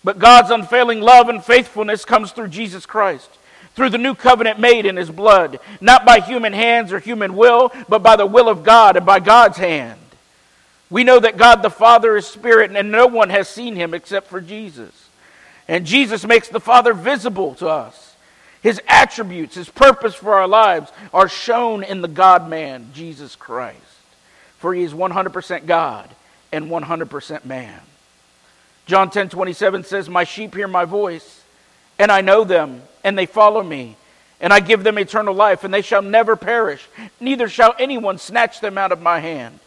But 0.04 0.20
God's 0.20 0.52
unfailing 0.52 1.00
love 1.00 1.28
and 1.28 1.44
faithfulness 1.44 2.04
comes 2.04 2.30
through 2.30 2.48
Jesus 2.48 2.86
Christ, 2.86 3.30
through 3.74 3.90
the 3.90 3.98
new 3.98 4.14
covenant 4.14 4.60
made 4.60 4.86
in 4.86 4.96
his 4.96 5.10
blood, 5.10 5.58
not 5.80 6.06
by 6.06 6.20
human 6.20 6.52
hands 6.52 6.92
or 6.92 7.00
human 7.00 7.34
will, 7.34 7.72
but 7.88 8.00
by 8.00 8.14
the 8.14 8.26
will 8.26 8.48
of 8.48 8.62
God 8.62 8.96
and 8.96 9.04
by 9.04 9.18
God's 9.18 9.56
hand. 9.56 9.98
We 10.90 11.04
know 11.04 11.20
that 11.20 11.36
God 11.36 11.62
the 11.62 11.70
Father 11.70 12.16
is 12.16 12.26
spirit, 12.26 12.74
and 12.74 12.90
no 12.90 13.06
one 13.06 13.30
has 13.30 13.48
seen 13.48 13.76
him 13.76 13.94
except 13.94 14.26
for 14.26 14.40
Jesus. 14.40 15.08
And 15.68 15.86
Jesus 15.86 16.26
makes 16.26 16.48
the 16.48 16.60
Father 16.60 16.92
visible 16.92 17.54
to 17.56 17.68
us. 17.68 18.16
His 18.60 18.82
attributes, 18.88 19.54
his 19.54 19.70
purpose 19.70 20.14
for 20.14 20.34
our 20.34 20.48
lives 20.48 20.90
are 21.14 21.28
shown 21.28 21.82
in 21.82 22.02
the 22.02 22.08
God 22.08 22.50
man, 22.50 22.90
Jesus 22.92 23.36
Christ. 23.36 23.78
For 24.58 24.74
he 24.74 24.82
is 24.82 24.92
100% 24.92 25.66
God 25.66 26.10
and 26.52 26.66
100% 26.66 27.44
man. 27.44 27.80
John 28.86 29.08
10 29.10 29.28
27 29.28 29.84
says, 29.84 30.08
My 30.08 30.24
sheep 30.24 30.54
hear 30.54 30.68
my 30.68 30.84
voice, 30.84 31.42
and 31.98 32.10
I 32.10 32.20
know 32.20 32.42
them, 32.44 32.82
and 33.04 33.16
they 33.16 33.26
follow 33.26 33.62
me. 33.62 33.96
And 34.40 34.52
I 34.52 34.60
give 34.60 34.82
them 34.82 34.98
eternal 34.98 35.34
life, 35.34 35.64
and 35.64 35.72
they 35.72 35.82
shall 35.82 36.02
never 36.02 36.34
perish, 36.34 36.86
neither 37.20 37.48
shall 37.48 37.74
anyone 37.78 38.18
snatch 38.18 38.60
them 38.60 38.76
out 38.76 38.90
of 38.90 39.00
my 39.00 39.20
hand. 39.20 39.60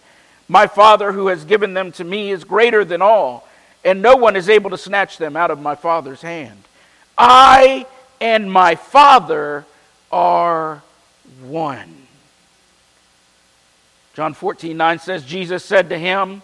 My 0.47 0.67
Father 0.67 1.11
who 1.11 1.27
has 1.27 1.45
given 1.45 1.73
them 1.73 1.91
to 1.93 2.03
me 2.03 2.31
is 2.31 2.43
greater 2.43 2.83
than 2.83 3.01
all, 3.01 3.47
and 3.83 4.01
no 4.01 4.15
one 4.15 4.35
is 4.35 4.49
able 4.49 4.69
to 4.71 4.77
snatch 4.77 5.17
them 5.17 5.35
out 5.35 5.51
of 5.51 5.61
my 5.61 5.75
Father's 5.75 6.21
hand. 6.21 6.63
I 7.17 7.85
and 8.19 8.51
my 8.51 8.75
Father 8.75 9.65
are 10.11 10.81
one. 11.41 12.03
John 14.13 14.33
14, 14.33 14.77
9 14.77 14.99
says, 14.99 15.25
Jesus 15.25 15.65
said 15.65 15.89
to 15.89 15.97
him, 15.97 16.43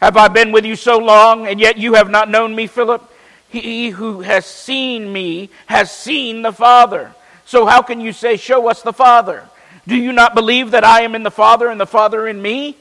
Have 0.00 0.16
I 0.16 0.28
been 0.28 0.52
with 0.52 0.64
you 0.64 0.76
so 0.76 0.98
long, 0.98 1.46
and 1.46 1.58
yet 1.58 1.76
you 1.76 1.94
have 1.94 2.10
not 2.10 2.30
known 2.30 2.54
me, 2.54 2.66
Philip? 2.66 3.08
He 3.48 3.90
who 3.90 4.20
has 4.20 4.46
seen 4.46 5.12
me 5.12 5.50
has 5.66 5.90
seen 5.90 6.42
the 6.42 6.52
Father. 6.52 7.14
So 7.44 7.66
how 7.66 7.82
can 7.82 8.00
you 8.00 8.12
say, 8.12 8.36
Show 8.36 8.68
us 8.68 8.82
the 8.82 8.92
Father? 8.92 9.48
Do 9.86 9.96
you 9.96 10.12
not 10.12 10.34
believe 10.34 10.70
that 10.70 10.84
I 10.84 11.02
am 11.02 11.14
in 11.14 11.24
the 11.24 11.30
Father 11.30 11.68
and 11.68 11.80
the 11.80 11.86
Father 11.86 12.28
in 12.28 12.40
me? 12.40 12.76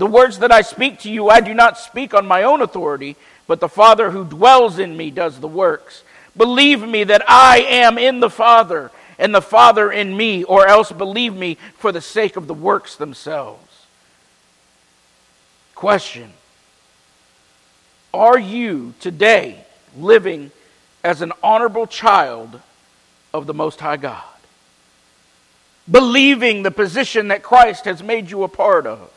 The 0.00 0.06
words 0.06 0.38
that 0.38 0.50
I 0.50 0.62
speak 0.62 1.00
to 1.00 1.10
you, 1.10 1.28
I 1.28 1.42
do 1.42 1.52
not 1.52 1.76
speak 1.76 2.14
on 2.14 2.26
my 2.26 2.44
own 2.44 2.62
authority, 2.62 3.16
but 3.46 3.60
the 3.60 3.68
Father 3.68 4.10
who 4.10 4.24
dwells 4.24 4.78
in 4.78 4.96
me 4.96 5.10
does 5.10 5.38
the 5.38 5.46
works. 5.46 6.04
Believe 6.34 6.80
me 6.80 7.04
that 7.04 7.22
I 7.28 7.58
am 7.68 7.98
in 7.98 8.20
the 8.20 8.30
Father, 8.30 8.90
and 9.18 9.34
the 9.34 9.42
Father 9.42 9.92
in 9.92 10.16
me, 10.16 10.42
or 10.42 10.66
else 10.66 10.90
believe 10.90 11.34
me 11.34 11.58
for 11.76 11.92
the 11.92 12.00
sake 12.00 12.36
of 12.36 12.46
the 12.46 12.54
works 12.54 12.96
themselves. 12.96 13.84
Question 15.74 16.32
Are 18.14 18.38
you 18.38 18.94
today 19.00 19.62
living 19.98 20.50
as 21.04 21.20
an 21.20 21.34
honorable 21.42 21.86
child 21.86 22.58
of 23.34 23.46
the 23.46 23.52
Most 23.52 23.80
High 23.80 23.98
God? 23.98 24.24
Believing 25.90 26.62
the 26.62 26.70
position 26.70 27.28
that 27.28 27.42
Christ 27.42 27.84
has 27.84 28.02
made 28.02 28.30
you 28.30 28.44
a 28.44 28.48
part 28.48 28.86
of? 28.86 29.10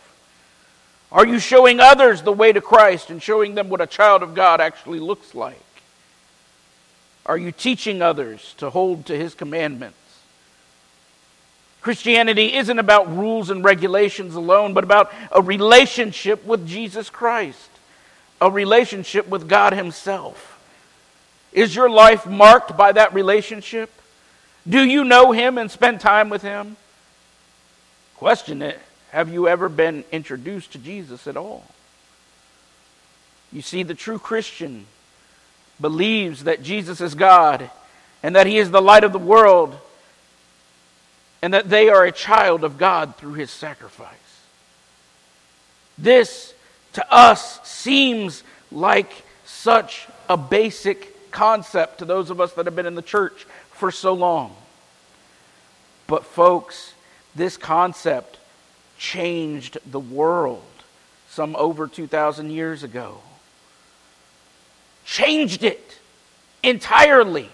Are 1.13 1.27
you 1.27 1.37
showing 1.37 1.79
others 1.79 2.23
the 2.23 2.33
way 2.33 2.51
to 2.51 2.59
Christ 2.59 3.11
and 3.11 3.21
showing 3.21 3.53
them 3.53 3.69
what 3.69 3.81
a 3.81 3.87
child 3.87 4.23
of 4.23 4.33
God 4.33 4.59
actually 4.59 4.99
looks 4.99 5.35
like? 5.35 5.61
Are 7.25 7.37
you 7.37 7.51
teaching 7.51 8.01
others 8.01 8.55
to 8.57 8.71
hold 8.71 9.05
to 9.05 9.15
his 9.15 9.35
commandments? 9.35 9.97
Christianity 11.81 12.53
isn't 12.55 12.79
about 12.79 13.15
rules 13.15 13.49
and 13.49 13.63
regulations 13.63 14.35
alone, 14.35 14.73
but 14.73 14.85
about 14.85 15.11
a 15.31 15.41
relationship 15.41 16.43
with 16.45 16.65
Jesus 16.65 17.09
Christ, 17.09 17.69
a 18.41 18.49
relationship 18.49 19.27
with 19.27 19.49
God 19.49 19.73
Himself. 19.73 20.57
Is 21.51 21.75
your 21.75 21.89
life 21.89 22.25
marked 22.25 22.77
by 22.77 22.93
that 22.93 23.13
relationship? 23.13 23.91
Do 24.67 24.81
you 24.81 25.03
know 25.03 25.33
Him 25.33 25.57
and 25.57 25.69
spend 25.69 25.99
time 25.99 26.29
with 26.29 26.41
Him? 26.41 26.77
Question 28.15 28.61
it. 28.61 28.79
Have 29.13 29.31
you 29.31 29.47
ever 29.47 29.69
been 29.69 30.05
introduced 30.11 30.71
to 30.71 30.79
Jesus 30.79 31.27
at 31.27 31.37
all? 31.37 31.63
You 33.51 33.61
see, 33.61 33.83
the 33.83 33.93
true 33.93 34.17
Christian 34.17 34.87
believes 35.79 36.45
that 36.45 36.63
Jesus 36.63 36.99
is 36.99 37.13
God 37.13 37.69
and 38.23 38.35
that 38.35 38.47
He 38.47 38.57
is 38.57 38.71
the 38.71 38.81
light 38.81 39.03
of 39.03 39.13
the 39.13 39.19
world 39.19 39.77
and 41.43 41.53
that 41.53 41.69
they 41.69 41.89
are 41.89 42.03
a 42.03 42.11
child 42.11 42.63
of 42.63 42.79
God 42.79 43.15
through 43.15 43.33
His 43.33 43.51
sacrifice. 43.51 44.09
This, 45.95 46.55
to 46.93 47.13
us, 47.13 47.61
seems 47.69 48.41
like 48.71 49.11
such 49.45 50.07
a 50.27 50.37
basic 50.37 51.29
concept 51.29 51.99
to 51.99 52.05
those 52.05 52.31
of 52.31 52.41
us 52.41 52.53
that 52.53 52.65
have 52.65 52.75
been 52.75 52.87
in 52.87 52.95
the 52.95 53.03
church 53.03 53.45
for 53.73 53.91
so 53.91 54.13
long. 54.13 54.55
But, 56.07 56.25
folks, 56.25 56.95
this 57.35 57.57
concept 57.57 58.39
changed 59.03 59.77
the 59.85 59.99
world 59.99 60.63
some 61.27 61.57
over 61.57 61.87
2,000 61.87 62.49
years 62.49 62.83
ago. 62.83 63.17
Changed 65.03 65.61
it 65.61 65.99
entirely. 66.63 67.49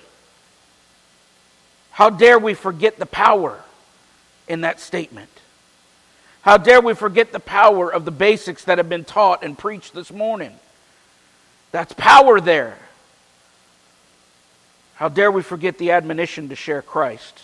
How 1.90 2.12
dare 2.12 2.38
we 2.38 2.54
forget 2.54 3.00
the 3.00 3.08
power 3.08 3.64
in 4.48 4.62
that 4.62 4.80
statement? 4.80 5.32
How 6.44 6.58
dare 6.58 6.82
we 6.82 6.94
forget 6.94 7.32
the 7.32 7.40
power 7.40 7.92
of 7.92 8.06
the 8.06 8.12
basics 8.12 8.66
that 8.66 8.78
have 8.78 8.88
been 8.88 9.04
taught 9.04 9.44
and 9.44 9.58
preached 9.58 9.96
this 9.96 10.12
morning? 10.12 10.54
That's 11.72 11.94
power 11.94 12.40
there. 12.40 12.78
How 14.94 15.10
dare 15.10 15.32
we 15.32 15.42
forget 15.42 15.80
the 15.80 15.92
admonition 15.92 16.50
to 16.50 16.56
share 16.56 16.84
Christ? 16.84 17.42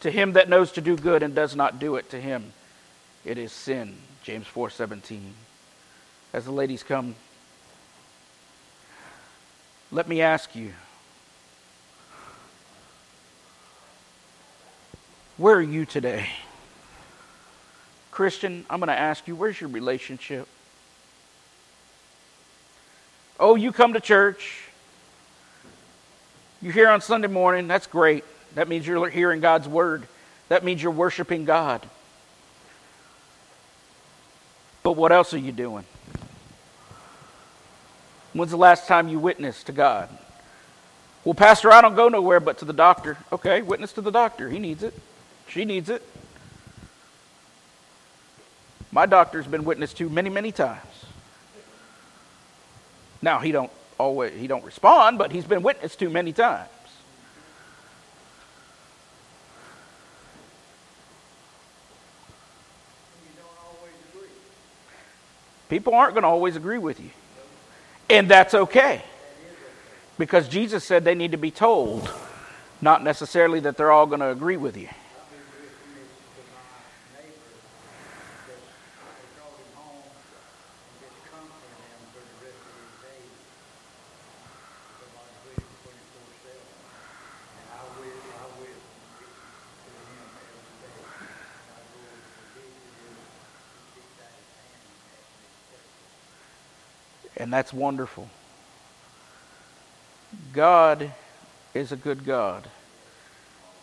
To 0.00 0.10
him 0.10 0.32
that 0.32 0.48
knows 0.48 0.72
to 0.72 0.80
do 0.80 0.96
good 0.96 1.22
and 1.22 1.34
does 1.34 1.54
not 1.54 1.78
do 1.78 1.96
it, 1.96 2.08
to 2.10 2.18
him 2.18 2.54
it 3.24 3.38
is 3.38 3.52
sin. 3.52 3.96
James 4.22 4.46
4:17. 4.46 5.32
As 6.32 6.44
the 6.44 6.52
ladies 6.52 6.82
come, 6.82 7.14
let 9.90 10.08
me 10.08 10.22
ask 10.22 10.54
you, 10.56 10.72
where 15.36 15.56
are 15.56 15.60
you 15.62 15.84
today? 15.84 16.30
Christian, 18.10 18.64
I'm 18.70 18.78
going 18.78 18.88
to 18.88 18.98
ask 18.98 19.26
you, 19.26 19.34
where's 19.34 19.60
your 19.60 19.70
relationship? 19.70 20.46
Oh, 23.40 23.54
you 23.54 23.72
come 23.72 23.94
to 23.94 24.00
church. 24.00 24.68
You're 26.60 26.72
here 26.72 26.88
on 26.88 27.00
Sunday 27.00 27.28
morning. 27.28 27.68
That's 27.68 27.86
great. 27.86 28.24
That 28.54 28.68
means 28.68 28.86
you're 28.86 29.08
hearing 29.08 29.40
God's 29.40 29.66
word. 29.66 30.06
That 30.48 30.62
means 30.62 30.82
you're 30.82 30.92
worshiping 30.92 31.44
God. 31.44 31.86
But 34.82 34.92
what 34.92 35.12
else 35.12 35.32
are 35.34 35.38
you 35.38 35.52
doing? 35.52 35.84
When's 38.32 38.50
the 38.50 38.56
last 38.56 38.88
time 38.88 39.08
you 39.08 39.18
witnessed 39.18 39.66
to 39.66 39.72
God? 39.72 40.08
Well, 41.24 41.34
Pastor, 41.34 41.70
I 41.70 41.80
don't 41.80 41.94
go 41.94 42.08
nowhere 42.08 42.40
but 42.40 42.58
to 42.58 42.64
the 42.64 42.72
doctor. 42.72 43.16
Okay, 43.30 43.62
witness 43.62 43.92
to 43.92 44.00
the 44.00 44.10
doctor. 44.10 44.48
He 44.48 44.58
needs 44.58 44.82
it. 44.82 44.94
She 45.48 45.64
needs 45.64 45.88
it. 45.88 46.02
My 48.90 49.06
doctor's 49.06 49.46
been 49.46 49.64
witnessed 49.64 49.96
to 49.98 50.08
many, 50.08 50.30
many 50.30 50.52
times. 50.52 50.80
Now 53.22 53.38
he 53.38 53.52
don't 53.52 53.70
always 53.98 54.38
he 54.38 54.46
don't 54.46 54.64
respond, 54.64 55.18
but 55.18 55.30
he's 55.30 55.44
been 55.44 55.62
witnessed 55.62 55.98
to 56.00 56.10
many 56.10 56.32
times. 56.32 56.68
People 65.72 65.94
aren't 65.94 66.12
going 66.12 66.22
to 66.22 66.28
always 66.28 66.54
agree 66.54 66.76
with 66.76 67.00
you. 67.00 67.08
And 68.10 68.28
that's 68.28 68.52
okay. 68.52 69.02
Because 70.18 70.46
Jesus 70.46 70.84
said 70.84 71.02
they 71.02 71.14
need 71.14 71.30
to 71.30 71.38
be 71.38 71.50
told, 71.50 72.12
not 72.82 73.02
necessarily 73.02 73.58
that 73.60 73.78
they're 73.78 73.90
all 73.90 74.04
going 74.04 74.20
to 74.20 74.28
agree 74.28 74.58
with 74.58 74.76
you. 74.76 74.90
That's 97.52 97.72
wonderful. 97.72 98.28
God 100.54 101.12
is 101.74 101.92
a 101.92 101.96
good 101.96 102.24
God. 102.24 102.66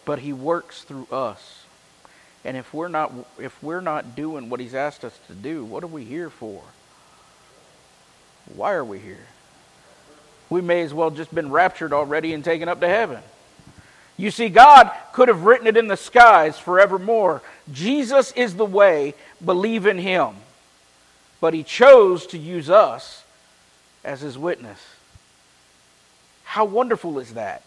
but 0.10 0.18
he 0.18 0.34
works 0.34 0.82
through 0.82 1.08
us. 1.12 1.66
And 2.44 2.58
if 2.58 2.74
we're 2.74 2.88
not 2.88 3.14
if 3.38 3.62
we're 3.62 3.80
not 3.80 4.16
doing 4.16 4.50
what 4.50 4.60
he's 4.60 4.74
asked 4.74 5.06
us 5.06 5.16
to 5.28 5.34
do, 5.34 5.64
what 5.64 5.84
are 5.84 5.88
we 5.88 6.04
here 6.04 6.32
for? 6.32 6.64
Why 8.56 8.74
are 8.74 8.84
we 8.84 8.98
here? 8.98 9.28
We 10.50 10.62
may 10.62 10.82
as 10.82 10.96
well 10.96 11.12
just 11.12 11.34
been 11.36 11.52
raptured 11.52 11.94
already 11.94 12.34
and 12.34 12.44
taken 12.44 12.68
up 12.68 12.80
to 12.80 12.88
heaven. 12.88 13.20
You 14.18 14.32
see, 14.32 14.50
God 14.50 14.92
could 15.14 15.28
have 15.28 15.44
written 15.44 15.68
it 15.68 15.78
in 15.78 15.88
the 15.88 15.96
skies 15.96 16.58
forevermore. 16.58 17.44
Jesus 17.72 18.32
is 18.32 18.56
the 18.56 18.66
way, 18.66 19.14
believe 19.46 19.86
in 19.86 20.00
him. 20.00 20.38
But 21.40 21.54
he 21.54 21.62
chose 21.62 22.26
to 22.28 22.40
use 22.40 22.68
us 22.72 23.24
as 24.04 24.22
his 24.22 24.38
witness. 24.38 24.80
How 26.44 26.66
wonderful 26.66 27.20
is 27.20 27.34
that? 27.34 27.64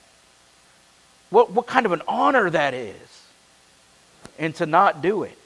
What, 1.31 1.53
what 1.53 1.67
kind 1.67 1.87
of 1.87 1.93
an 1.93 2.03
honor 2.07 2.51
that 2.51 2.75
is. 2.75 2.97
And 4.39 4.55
to 4.57 4.67
not 4.67 5.03
do 5.03 5.23
it. 5.23 5.39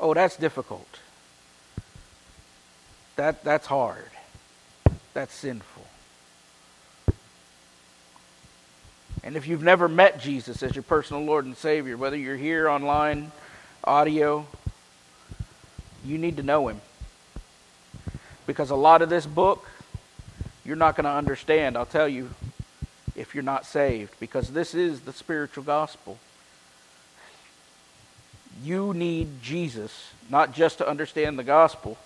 Oh, 0.00 0.14
that's 0.14 0.36
difficult. 0.36 0.98
That, 3.16 3.44
that's 3.44 3.66
hard. 3.66 4.10
That's 5.12 5.34
sinful. 5.34 5.84
And 9.22 9.36
if 9.36 9.46
you've 9.46 9.62
never 9.62 9.88
met 9.88 10.20
Jesus 10.20 10.62
as 10.62 10.74
your 10.74 10.82
personal 10.82 11.22
Lord 11.22 11.46
and 11.46 11.56
Savior, 11.56 11.96
whether 11.96 12.16
you're 12.16 12.36
here 12.36 12.68
online, 12.68 13.32
audio, 13.82 14.46
you 16.04 16.18
need 16.18 16.36
to 16.36 16.42
know 16.42 16.68
Him. 16.68 16.80
Because 18.46 18.70
a 18.70 18.76
lot 18.76 19.02
of 19.02 19.08
this 19.08 19.26
book, 19.26 19.66
you're 20.64 20.76
not 20.76 20.96
going 20.96 21.04
to 21.04 21.10
understand, 21.10 21.76
I'll 21.76 21.86
tell 21.86 22.08
you, 22.08 22.30
if 23.16 23.34
you're 23.34 23.44
not 23.44 23.64
saved, 23.64 24.18
because 24.18 24.50
this 24.50 24.74
is 24.74 25.00
the 25.00 25.12
spiritual 25.12 25.64
gospel. 25.64 26.18
You 28.62 28.94
need 28.94 29.42
Jesus, 29.42 30.10
not 30.30 30.54
just 30.54 30.78
to 30.78 30.88
understand 30.88 31.38
the 31.38 31.44
gospel, 31.44 31.98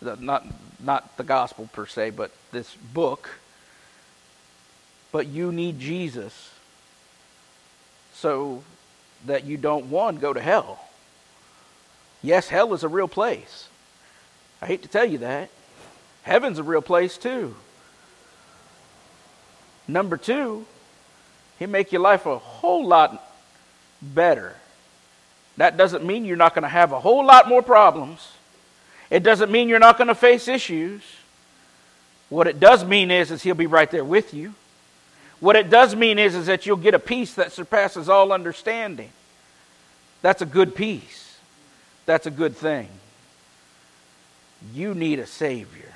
not, 0.00 0.44
not 0.80 1.16
the 1.16 1.24
gospel 1.24 1.68
per 1.72 1.86
se, 1.86 2.10
but 2.10 2.30
this 2.52 2.74
book, 2.92 3.30
but 5.12 5.26
you 5.26 5.52
need 5.52 5.80
Jesus 5.80 6.52
so 8.12 8.62
that 9.26 9.44
you 9.44 9.56
don't, 9.56 9.86
one, 9.86 10.16
go 10.16 10.32
to 10.32 10.40
hell. 10.40 10.84
Yes, 12.22 12.48
hell 12.48 12.74
is 12.74 12.82
a 12.82 12.88
real 12.88 13.08
place. 13.08 13.68
I 14.60 14.66
hate 14.66 14.82
to 14.82 14.88
tell 14.88 15.04
you 15.04 15.18
that. 15.18 15.50
Heaven's 16.22 16.58
a 16.58 16.62
real 16.62 16.82
place 16.82 17.16
too. 17.16 17.54
Number 19.86 20.16
two, 20.16 20.66
He'll 21.58 21.68
make 21.68 21.90
your 21.90 22.02
life 22.02 22.24
a 22.26 22.38
whole 22.38 22.86
lot 22.86 23.34
better. 24.00 24.54
That 25.56 25.76
doesn't 25.76 26.04
mean 26.04 26.24
you're 26.24 26.36
not 26.36 26.54
going 26.54 26.62
to 26.62 26.68
have 26.68 26.92
a 26.92 27.00
whole 27.00 27.24
lot 27.24 27.48
more 27.48 27.62
problems. 27.62 28.30
It 29.10 29.24
doesn't 29.24 29.50
mean 29.50 29.68
you're 29.68 29.80
not 29.80 29.98
going 29.98 30.08
to 30.08 30.14
face 30.14 30.46
issues. 30.46 31.02
What 32.28 32.46
it 32.46 32.60
does 32.60 32.84
mean 32.84 33.10
is, 33.10 33.30
is 33.30 33.42
He'll 33.42 33.56
be 33.56 33.66
right 33.66 33.90
there 33.90 34.04
with 34.04 34.34
you. 34.34 34.54
What 35.40 35.56
it 35.56 35.70
does 35.70 35.96
mean 35.96 36.18
is, 36.18 36.34
is 36.34 36.46
that 36.46 36.66
you'll 36.66 36.76
get 36.76 36.94
a 36.94 36.98
peace 36.98 37.34
that 37.34 37.52
surpasses 37.52 38.08
all 38.08 38.32
understanding. 38.32 39.10
That's 40.20 40.42
a 40.42 40.46
good 40.46 40.74
peace. 40.74 41.36
That's 42.06 42.26
a 42.26 42.30
good 42.30 42.56
thing. 42.56 42.88
You 44.74 44.94
need 44.94 45.18
a 45.18 45.26
Savior. 45.26 45.92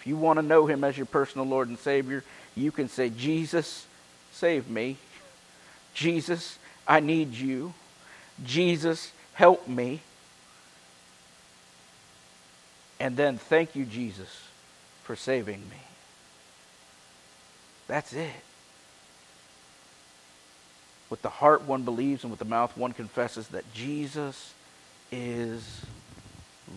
If 0.00 0.06
you 0.06 0.16
want 0.16 0.38
to 0.38 0.42
know 0.42 0.66
Him 0.66 0.84
as 0.84 0.96
your 0.96 1.06
personal 1.06 1.46
Lord 1.46 1.68
and 1.68 1.78
Savior, 1.78 2.22
you 2.54 2.70
can 2.70 2.88
say, 2.88 3.10
Jesus, 3.10 3.86
save 4.32 4.68
me. 4.68 4.96
Jesus, 5.94 6.58
I 6.86 7.00
need 7.00 7.34
you. 7.34 7.74
Jesus, 8.44 9.12
help 9.34 9.66
me. 9.66 10.00
And 13.00 13.16
then 13.16 13.38
thank 13.38 13.76
you, 13.76 13.84
Jesus, 13.84 14.42
for 15.04 15.16
saving 15.16 15.60
me. 15.70 15.82
That's 17.86 18.12
it. 18.12 18.30
With 21.10 21.22
the 21.22 21.30
heart 21.30 21.62
one 21.62 21.82
believes, 21.82 22.22
and 22.22 22.30
with 22.30 22.38
the 22.38 22.44
mouth 22.44 22.76
one 22.76 22.92
confesses 22.92 23.48
that 23.48 23.64
Jesus 23.72 24.52
is 25.10 25.80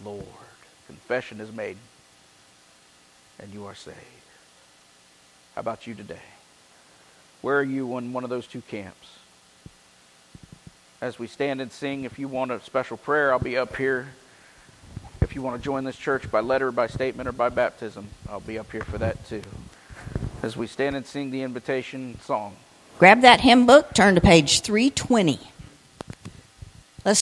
Lord. 0.06 0.26
Confession 0.92 1.40
is 1.40 1.52
made, 1.52 1.78
and 3.40 3.54
you 3.54 3.66
are 3.66 3.76
saved. 3.76 3.98
How 5.56 5.62
about 5.62 5.88
you 5.88 5.94
today? 5.94 6.22
Where 7.42 7.58
are 7.58 7.64
you 7.64 7.98
in 7.98 8.12
one 8.12 8.26
of 8.26 8.30
those 8.30 8.46
two 8.46 8.62
camps? 8.62 9.08
As 11.00 11.18
we 11.18 11.28
stand 11.28 11.62
and 11.62 11.72
sing, 11.72 12.04
if 12.04 12.20
you 12.20 12.28
want 12.28 12.52
a 12.52 12.60
special 12.60 12.98
prayer, 12.98 13.32
I'll 13.32 13.40
be 13.40 13.58
up 13.58 13.78
here. 13.78 14.10
If 15.22 15.34
you 15.34 15.42
want 15.42 15.56
to 15.56 15.64
join 15.64 15.86
this 15.86 15.96
church 15.96 16.30
by 16.30 16.42
letter, 16.42 16.72
by 16.72 16.88
statement, 16.88 17.30
or 17.30 17.32
by 17.32 17.48
baptism, 17.48 18.10
I'll 18.30 18.42
be 18.42 18.60
up 18.60 18.72
here 18.72 18.84
for 18.84 18.98
that 18.98 19.26
too 19.28 19.44
as 20.44 20.58
we 20.58 20.68
stand 20.68 20.96
and 20.96 21.06
sing 21.06 21.32
the 21.32 21.44
invitation 21.44 22.20
song. 22.22 22.56
Grab 22.98 23.22
that 23.22 23.42
hymn 23.42 23.66
book, 23.66 23.94
turn 23.94 24.16
to 24.16 24.22
page 24.22 24.62
320. 24.62 25.40